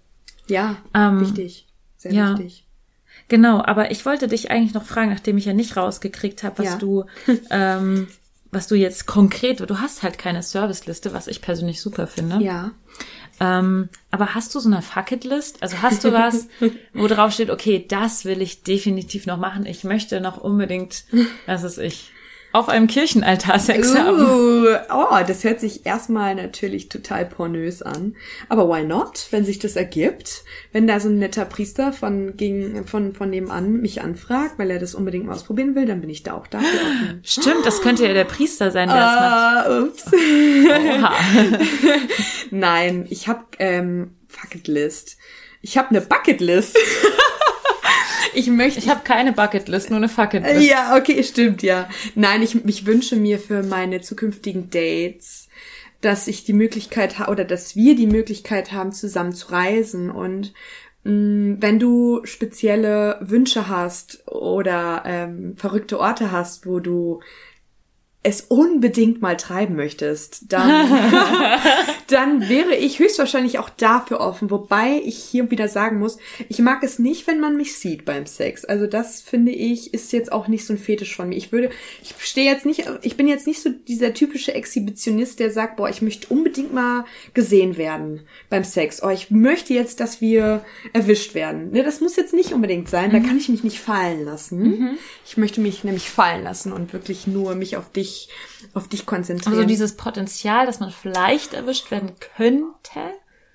[0.49, 1.68] Ja, Ähm, wichtig.
[1.99, 2.31] Sehr ja.
[2.31, 2.65] wichtig.
[3.29, 6.67] Genau, aber ich wollte dich eigentlich noch fragen, nachdem ich ja nicht rausgekriegt habe, was
[6.67, 6.77] Ja.
[6.77, 7.05] du,
[7.51, 8.09] ähm,
[8.51, 12.43] was du jetzt konkret, du hast halt keine Serviceliste, was ich persönlich super finde.
[12.43, 12.71] Ja.
[13.41, 15.63] Ähm, aber hast du so eine Fucketlist?
[15.63, 16.49] Also hast du was,
[16.95, 19.67] wo drauf steht, okay, das will ich definitiv noch machen.
[19.67, 21.05] Ich möchte noch unbedingt,
[21.47, 22.11] was ist ich,
[22.53, 24.21] auf einem Kirchenaltar Sex haben.
[24.21, 28.17] Uh, oh, das hört sich erstmal natürlich total pornös an.
[28.49, 30.45] Aber why not, wenn sich das ergibt?
[30.73, 34.79] Wenn da so ein netter Priester von, gegen, von, von nebenan mich anfragt, weil er
[34.79, 37.21] das unbedingt mal ausprobieren will, dann bin ich da auch dafür offen.
[37.23, 39.67] Stimmt, das könnte ja der Priester sein, der es macht.
[39.67, 40.05] Ah, ups.
[40.99, 41.15] Oha.
[42.51, 45.19] Nein, ich hab ähm, Bucketlist.
[45.61, 46.79] Ich hab eine Bucketlist.
[48.35, 48.79] Ich möchte.
[48.79, 50.69] Ich habe keine Bucketlist, nur eine Fucketlist.
[50.69, 51.89] Ja, okay, stimmt, ja.
[52.15, 55.49] Nein, ich, ich wünsche mir für meine zukünftigen Dates,
[56.01, 60.53] dass ich die Möglichkeit habe oder dass wir die Möglichkeit haben, zusammen zu reisen und
[61.05, 67.21] mh, wenn du spezielle Wünsche hast oder ähm, verrückte Orte hast, wo du
[68.23, 70.91] es unbedingt mal treiben möchtest, dann,
[72.09, 74.51] dann wäre ich höchstwahrscheinlich auch dafür offen.
[74.51, 78.27] Wobei ich hier wieder sagen muss, ich mag es nicht, wenn man mich sieht beim
[78.27, 78.65] Sex.
[78.65, 81.37] Also das finde ich ist jetzt auch nicht so ein Fetisch von mir.
[81.37, 81.71] Ich würde,
[82.03, 85.91] ich stehe jetzt nicht, ich bin jetzt nicht so dieser typische Exhibitionist, der sagt, boah,
[85.91, 87.05] ich möchte unbedingt mal
[87.35, 89.03] gesehen werden beim Sex.
[89.03, 91.73] Oh, ich möchte jetzt, dass wir erwischt werden.
[91.73, 93.11] Ne, das muss jetzt nicht unbedingt sein.
[93.11, 94.99] Da kann ich mich nicht fallen lassen.
[95.27, 98.31] Ich möchte mich nämlich fallen lassen und wirklich nur mich auf dich,
[98.73, 99.55] auf dich konzentrieren.
[99.55, 101.98] Also dieses Potenzial, dass man vielleicht erwischt werden
[102.37, 103.01] könnte.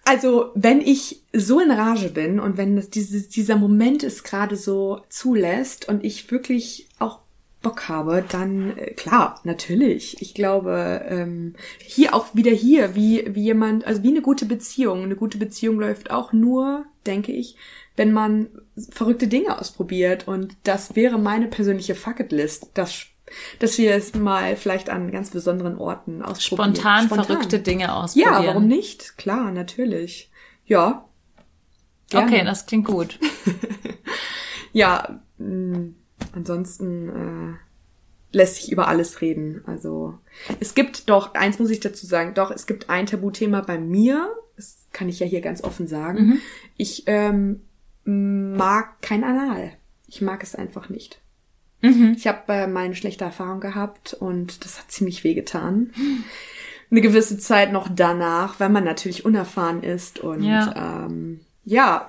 [0.06, 4.58] Also, wenn ich so in Rage bin und wenn das dieses, dieser Moment es gerade
[4.58, 7.20] so zulässt und ich wirklich auch
[7.64, 10.22] Bock habe, dann äh, klar, natürlich.
[10.22, 15.04] Ich glaube, ähm, hier auch wieder hier, wie, wie jemand, also wie eine gute Beziehung.
[15.04, 17.56] Eine gute Beziehung läuft auch nur, denke ich,
[17.96, 18.50] wenn man
[18.91, 20.28] verrückte Dinge ausprobiert.
[20.28, 23.06] Und das wäre meine persönliche Fucketlist, dass,
[23.60, 26.76] dass wir es mal vielleicht an ganz besonderen Orten ausprobieren.
[26.76, 28.44] Spontan, verrückte Dinge ausprobieren.
[28.44, 29.18] Ja, warum nicht?
[29.18, 30.30] Klar, natürlich.
[30.66, 31.06] Ja.
[32.10, 32.28] Gerne.
[32.28, 33.20] Okay, das klingt gut.
[34.74, 35.92] Ja, mh,
[36.34, 39.62] ansonsten äh, lässt sich über alles reden.
[39.66, 40.18] Also
[40.60, 44.30] es gibt doch, eins muss ich dazu sagen, doch, es gibt ein Tabuthema bei mir,
[44.58, 46.42] das kann ich ja hier ganz offen sagen.
[46.76, 47.62] Ich ähm,
[48.04, 49.74] mag kein Anal.
[50.08, 51.22] Ich mag es einfach nicht.
[52.16, 55.92] Ich habe äh, mal eine schlechte Erfahrung gehabt und das hat ziemlich wehgetan.
[56.90, 61.06] Eine gewisse Zeit noch danach, weil man natürlich unerfahren ist und Ja.
[61.06, 62.08] ähm, ja,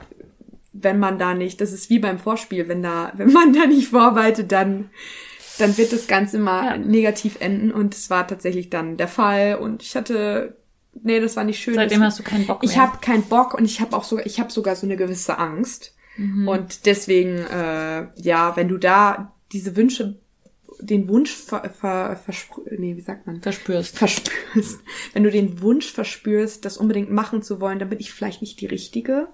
[0.72, 3.88] wenn man da nicht, das ist wie beim Vorspiel, wenn da, wenn man da nicht
[3.88, 4.90] vorarbeitet, dann,
[5.58, 6.76] dann wird das Ganze immer Ja.
[6.76, 10.56] negativ enden und es war tatsächlich dann der Fall und ich hatte,
[11.02, 11.74] nee, das war nicht schön.
[11.74, 12.82] Seitdem das, hast du keinen Bock ich mehr.
[12.82, 15.92] habe keinen Bock und ich habe auch sogar, ich habe sogar so eine gewisse Angst
[16.16, 16.46] Mhm.
[16.46, 20.18] und deswegen, äh, ja, wenn du da diese Wünsche,
[20.80, 23.40] den Wunsch ver, ver, verspr nee, wie sagt man?
[23.40, 23.96] Verspürst.
[23.96, 24.80] verspürst,
[25.12, 28.60] wenn du den Wunsch verspürst, das unbedingt machen zu wollen, dann bin ich vielleicht nicht
[28.60, 29.28] die Richtige.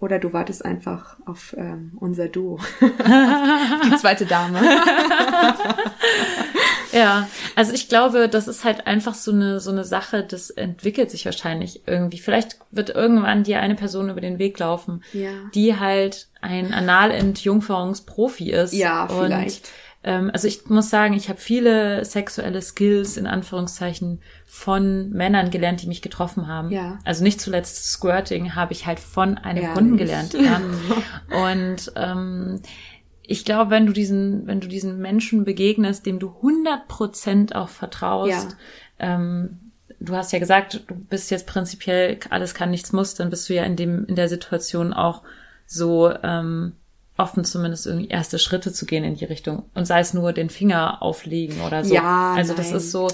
[0.00, 2.58] Oder du wartest einfach auf ähm, unser Duo.
[2.80, 4.60] Die zweite Dame.
[6.94, 11.10] Ja, also ich glaube, das ist halt einfach so eine so eine Sache, das entwickelt
[11.10, 12.18] sich wahrscheinlich irgendwie.
[12.18, 15.30] Vielleicht wird irgendwann dir eine Person über den Weg laufen, Ja.
[15.54, 18.72] die halt ein Analentjungferungsprofi ist.
[18.72, 19.68] Ja, Und, vielleicht.
[20.02, 25.82] ähm, also ich muss sagen, ich habe viele sexuelle Skills in Anführungszeichen von Männern gelernt,
[25.82, 26.70] die mich getroffen haben.
[26.70, 26.98] Ja.
[27.04, 29.74] Also nicht zuletzt Squirting habe ich halt von einem Ehrlich?
[29.74, 30.34] Kunden gelernt.
[30.34, 30.60] Ja.
[31.50, 32.60] Und ähm,
[33.26, 38.56] ich glaube, wenn du diesen, wenn du diesen Menschen begegnest, dem du 100% auch vertraust,
[38.98, 39.60] ähm,
[40.00, 43.54] du hast ja gesagt, du bist jetzt prinzipiell alles kann, nichts muss, dann bist du
[43.54, 45.22] ja in dem, in der Situation auch
[45.66, 46.74] so, ähm,
[47.16, 49.64] offen, zumindest irgendwie erste Schritte zu gehen in die Richtung.
[49.74, 51.94] Und sei es nur den Finger auflegen oder so.
[51.94, 52.76] Ja, also das nein.
[52.76, 53.08] ist so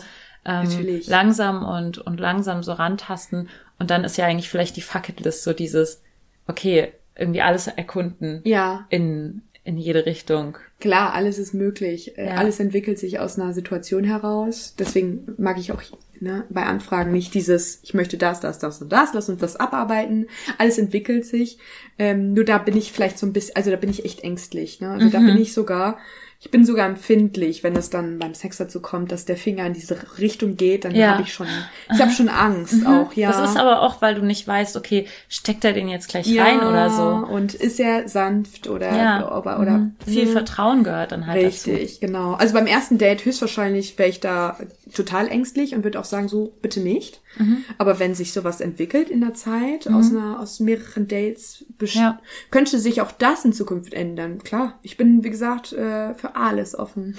[0.44, 1.06] ähm, Natürlich.
[1.06, 3.48] langsam und, und langsam so rantasten.
[3.78, 6.02] Und dann ist ja eigentlich vielleicht die Fucketlist so dieses,
[6.46, 10.58] okay, irgendwie alles erkunden Ja, in, in jede Richtung.
[10.80, 12.18] klar, alles ist möglich.
[12.18, 12.34] Äh, Ja.
[12.34, 14.74] Alles entwickelt sich aus einer Situation heraus.
[14.78, 15.82] Deswegen mag ich auch
[16.20, 19.56] ne, bei Anfragen nicht dieses, ich möchte das, das, das und das, lass uns das
[19.56, 20.26] abarbeiten.
[20.58, 21.58] Alles entwickelt sich.
[21.98, 24.80] Ähm, nur da bin ich vielleicht so ein bisschen, also da bin ich echt ängstlich.
[24.80, 24.90] Ne?
[24.90, 25.98] Also da bin ich sogar,
[26.42, 29.74] ich bin sogar empfindlich, wenn es dann beim Sex dazu kommt, dass der Finger in
[29.74, 31.12] diese Richtung geht, dann Ja.
[31.12, 31.46] habe ich schon,
[31.92, 33.30] ich habe schon Angst auch, ja.
[33.30, 36.60] Das ist aber auch, weil du nicht weißt, okay, steckt er den jetzt gleich rein
[36.60, 37.02] oder so.
[37.32, 39.36] Und ist er sanft oder Ja.
[39.38, 39.96] oder, oder Mhm.
[40.06, 40.32] Viel Mhm.
[40.32, 41.70] Vertrauen gehört dann halt dazu.
[41.70, 42.32] Richtig, genau.
[42.32, 44.56] Also beim ersten Date höchstwahrscheinlich wäre ich da
[44.94, 47.20] total ängstlich und würde auch sagen, so bitte nicht.
[47.38, 47.64] Mhm.
[47.78, 52.20] Aber wenn sich sowas entwickelt in der Zeit, aus einer, aus mehreren Dates, Ja.
[52.50, 54.38] könnte sich auch das in Zukunft ändern.
[54.42, 57.16] Klar, ich bin, wie gesagt, äh, für alles offen.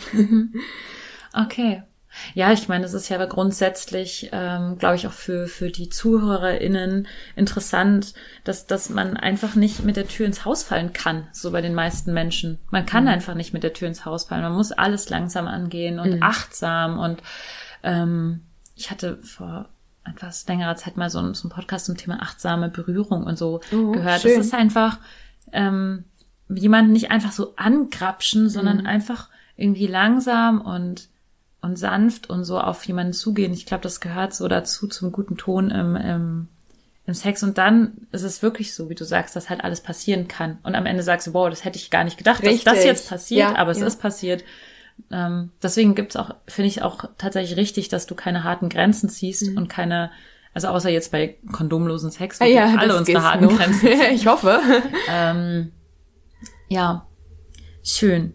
[1.34, 1.84] Okay.
[2.34, 5.90] Ja, ich meine, es ist ja aber grundsätzlich, ähm, glaube ich, auch für, für die
[5.90, 11.52] ZuhörerInnen interessant, dass, dass man einfach nicht mit der Tür ins Haus fallen kann, so
[11.52, 12.60] bei den meisten Menschen.
[12.70, 14.44] Man kann einfach nicht mit der Tür ins Haus fallen.
[14.44, 17.00] Man muss alles langsam angehen und achtsam.
[17.00, 17.22] Und
[17.84, 18.42] ähm,
[18.76, 19.70] ich hatte vor
[20.04, 23.62] etwas längerer Zeit mal so, einen- so einen Podcast zum Thema achtsame Berührung und so
[23.72, 24.22] Oh, gehört.
[24.22, 24.32] schön.
[24.40, 24.98] Es ist einfach
[25.54, 26.06] ähm,
[26.50, 31.08] jemanden nicht einfach so angrapschen, sondern einfach irgendwie langsam und
[31.62, 33.54] und sanft und so auf jemanden zugehen.
[33.54, 36.48] Ich glaube, das gehört so dazu zum guten Ton im, im,
[37.06, 37.44] im Sex.
[37.44, 40.58] Und dann ist es wirklich so, wie du sagst, dass halt alles passieren kann.
[40.64, 42.86] Und am Ende sagst du, wow, das hätte ich gar nicht gedacht, dass das Richtig.
[42.90, 43.86] jetzt passiert, Ja, aber es ja.
[43.86, 44.44] ist passiert.
[45.12, 49.48] Ähm, deswegen gibt's auch, finde ich auch tatsächlich richtig, dass du keine harten Grenzen ziehst
[49.52, 49.58] Mhm.
[49.58, 50.12] und keine,
[50.54, 53.58] also außer jetzt bei kondomlosen Sex, wo Ah ja, alle unsere harten noch.
[53.58, 54.60] Grenzen ich hoffe.
[55.10, 55.72] ähm,
[56.70, 57.08] ja,
[57.84, 58.34] schön.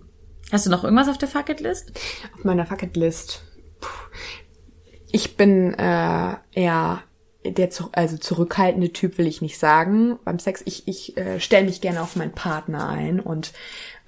[0.52, 1.92] Hast du noch irgendwas auf der Fucketlist?
[2.34, 3.42] Auf meiner Fucketlist.
[5.10, 7.02] Ich bin äh, eher
[7.52, 10.62] der zu, also zurückhaltende Typ will ich nicht sagen beim Sex.
[10.64, 13.52] Ich, ich äh, stelle mich gerne auf meinen Partner ein und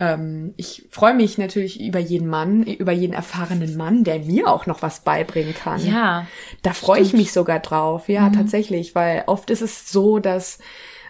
[0.01, 4.67] ähm, ich freue mich natürlich über jeden Mann, über jeden erfahrenen Mann, der mir auch
[4.67, 5.85] noch was beibringen kann.
[5.85, 6.27] Ja.
[6.63, 10.59] Da freue ich mich sogar drauf, ja, tatsächlich, weil oft ist es so, dass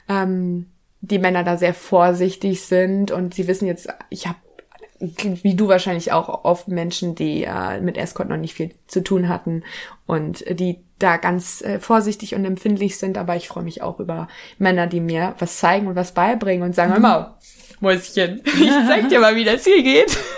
[0.09, 0.67] ähm,
[1.01, 4.39] die Männer da sehr vorsichtig sind und sie wissen jetzt, ich habe
[5.01, 9.29] wie du wahrscheinlich auch oft Menschen, die äh, mit Escort noch nicht viel zu tun
[9.29, 9.63] hatten
[10.07, 14.29] und die da ganz äh, vorsichtig und empfindlich sind, aber ich freue mich auch über
[14.59, 17.35] Männer, die mir was zeigen und was beibringen und sagen, hör mal,
[17.81, 20.19] Mäuschen, ich zeig dir mal, wie das hier geht.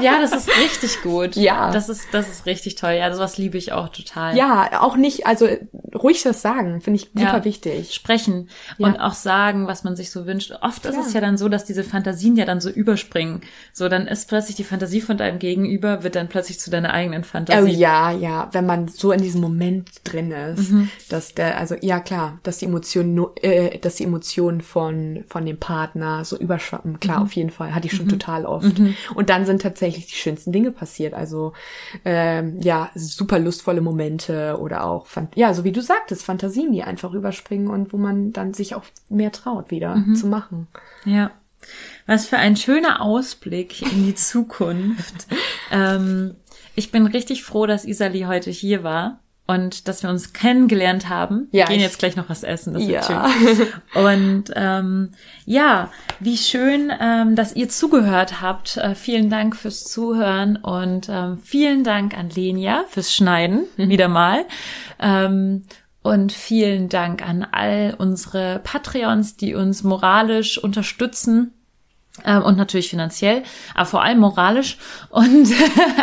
[0.00, 1.36] Ja, das ist richtig gut.
[1.36, 1.70] Ja.
[1.70, 2.92] Das ist, das ist richtig toll.
[2.92, 4.36] Ja, sowas liebe ich auch total.
[4.36, 5.48] Ja, auch nicht, also
[5.94, 7.44] ruhig das sagen, finde ich super Ja.
[7.44, 7.94] wichtig.
[7.94, 8.88] Sprechen Ja.
[8.88, 10.52] und auch sagen, was man sich so wünscht.
[10.60, 11.06] Oft ist Klar.
[11.06, 13.40] es ja dann so, dass diese Fantasien ja dann so überspringen.
[13.72, 17.24] So, dann ist plötzlich die Fantasie von deinem Gegenüber, wird dann plötzlich zu deiner eigenen
[17.24, 17.62] Fantasie.
[17.62, 20.90] Oh ja, ja, wenn man so in diesem Moment drin ist, Mhm.
[21.08, 25.44] dass der, also ja klar, dass die Emotionen, nur- äh, dass die Emotionen von von
[25.46, 27.00] dem Partner so überschwappen, Mhm.
[27.00, 28.72] klar, auf jeden Fall, hatte ich schon total oft.
[29.14, 31.52] Und dann sind tatsächlich die schönsten Dinge passiert, also
[32.04, 37.12] ähm, ja, super lustvolle Momente oder auch, ja, so wie du sagtest, Fantasien, die einfach
[37.12, 40.14] überspringen und wo man dann sich auch mehr traut, wieder Mhm.
[40.14, 40.66] zu machen.
[41.04, 41.30] Ja.
[42.06, 45.26] Was für ein schöner Ausblick in die Zukunft.
[45.70, 46.36] ähm,
[46.74, 51.48] ich bin richtig froh, dass Isali heute hier war und dass wir uns kennengelernt haben.
[51.52, 53.08] Ja, wir gehen jetzt gleich noch was essen, das Ja.
[53.08, 53.66] wird schön.
[54.04, 55.12] Und ähm,
[55.44, 55.90] ja,
[56.20, 58.76] wie schön, ähm, dass ihr zugehört habt.
[58.76, 64.44] Äh, vielen Dank fürs Zuhören und ähm, vielen Dank an Lenia fürs Schneiden, wieder mal.
[64.98, 65.64] Ähm,
[66.02, 71.52] und vielen Dank an all unsere Patreons, die uns moralisch unterstützen
[72.24, 73.42] ähm, und natürlich finanziell,
[73.74, 74.78] aber vor allem moralisch.
[75.10, 75.48] Und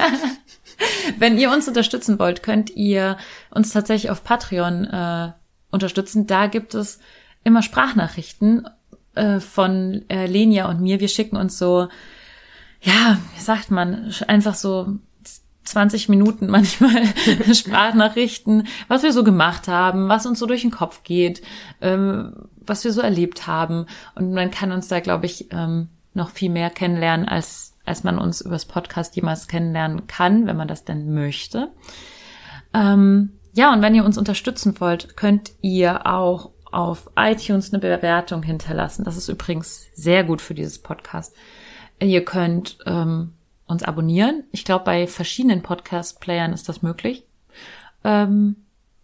[1.18, 3.18] wenn ihr uns unterstützen wollt, könnt ihr
[3.52, 5.32] uns tatsächlich auf Patreon äh,
[5.72, 6.28] unterstützen.
[6.28, 7.00] Da gibt es
[7.44, 8.68] immer Sprachnachrichten
[9.16, 11.00] äh, von äh, Lenia und mir.
[11.00, 11.88] Wir schicken uns so,
[12.82, 14.98] ja, wie sagt man, einfach so
[15.64, 17.04] 20 Minuten manchmal
[17.54, 21.42] Sprachnachrichten, was wir so gemacht haben, was uns so durch den Kopf geht,
[21.82, 23.86] ähm, was wir so erlebt haben.
[24.16, 28.18] Und man kann uns da, glaube ich, ähm, noch viel mehr kennenlernen, als, als man
[28.18, 31.72] uns übers Podcast jemals kennenlernen kann, wenn man das denn möchte.
[32.74, 38.42] Ähm, ja, und wenn ihr uns unterstützen wollt, könnt ihr auch auf iTunes eine Bewertung
[38.42, 39.04] hinterlassen.
[39.04, 41.36] Das ist übrigens sehr gut für dieses Podcast.
[42.00, 43.34] Ihr könnt ähm,
[43.68, 44.44] uns abonnieren.
[44.52, 47.26] Ich glaube, bei verschiedenen Podcast-Playern ist das möglich.
[48.04, 48.56] Ähm,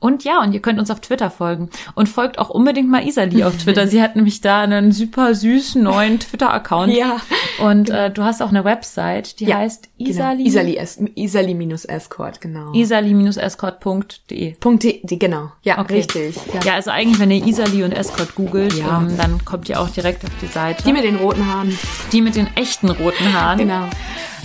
[0.02, 1.70] Und ja, und ihr könnt uns auf Twitter folgen.
[1.93, 3.86] Und folgt auch unbedingt mal Isali auf Twitter.
[3.88, 6.93] Sie hat nämlich da einen super süßen neuen Twitter-Account.
[6.93, 7.18] Ja.
[7.62, 10.10] Und äh, du hast auch eine Website, die Ja, heißt Genau.
[10.41, 10.78] Isali.
[10.78, 12.72] Es- Isali-Escort, genau.
[12.74, 14.54] Isali-escort.de.
[14.60, 15.52] Punkt D, die- genau.
[15.64, 15.95] Ja, Okay.
[15.95, 16.36] richtig.
[16.54, 16.60] Ja.
[16.64, 19.00] Ja, also eigentlich, wenn ihr Isali und Escort googelt, Ja.
[19.02, 20.84] ähm, dann kommt ihr auch direkt auf die Seite.
[20.84, 21.78] Die mit den roten Haaren.
[22.12, 23.58] die mit den echten roten Haaren.
[23.60, 23.84] Genau.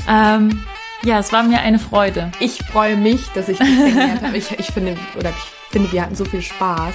[0.09, 0.65] Ähm,
[1.05, 2.31] ja, es war mir eine Freude.
[2.41, 4.37] Ich freue mich, dass ich dich kennengelernt habe.
[4.37, 6.95] Ich, ich finde, oder ich finde, wir hatten so viel Spaß.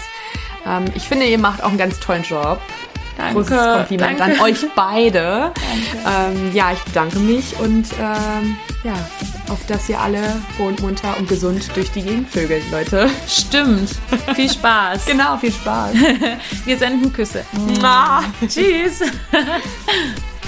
[0.66, 2.60] Ähm, ich finde, ihr macht auch einen ganz tollen Job.
[3.18, 3.34] Danke.
[3.34, 4.36] Großes Kompliment danke.
[4.36, 5.51] an euch beide.
[6.07, 8.55] Ähm, ja, ich bedanke mich und ähm,
[8.86, 8.93] ja,
[9.49, 13.10] auf dass ihr alle froh und munter und gesund durch die Gegend vögelt, Leute.
[13.28, 13.89] Stimmt.
[14.36, 15.05] Viel Spaß.
[15.10, 15.93] Genau, viel Spaß.
[16.66, 17.43] Wir senden Küsse.
[17.51, 18.24] Mua.
[18.47, 19.01] Tschüss.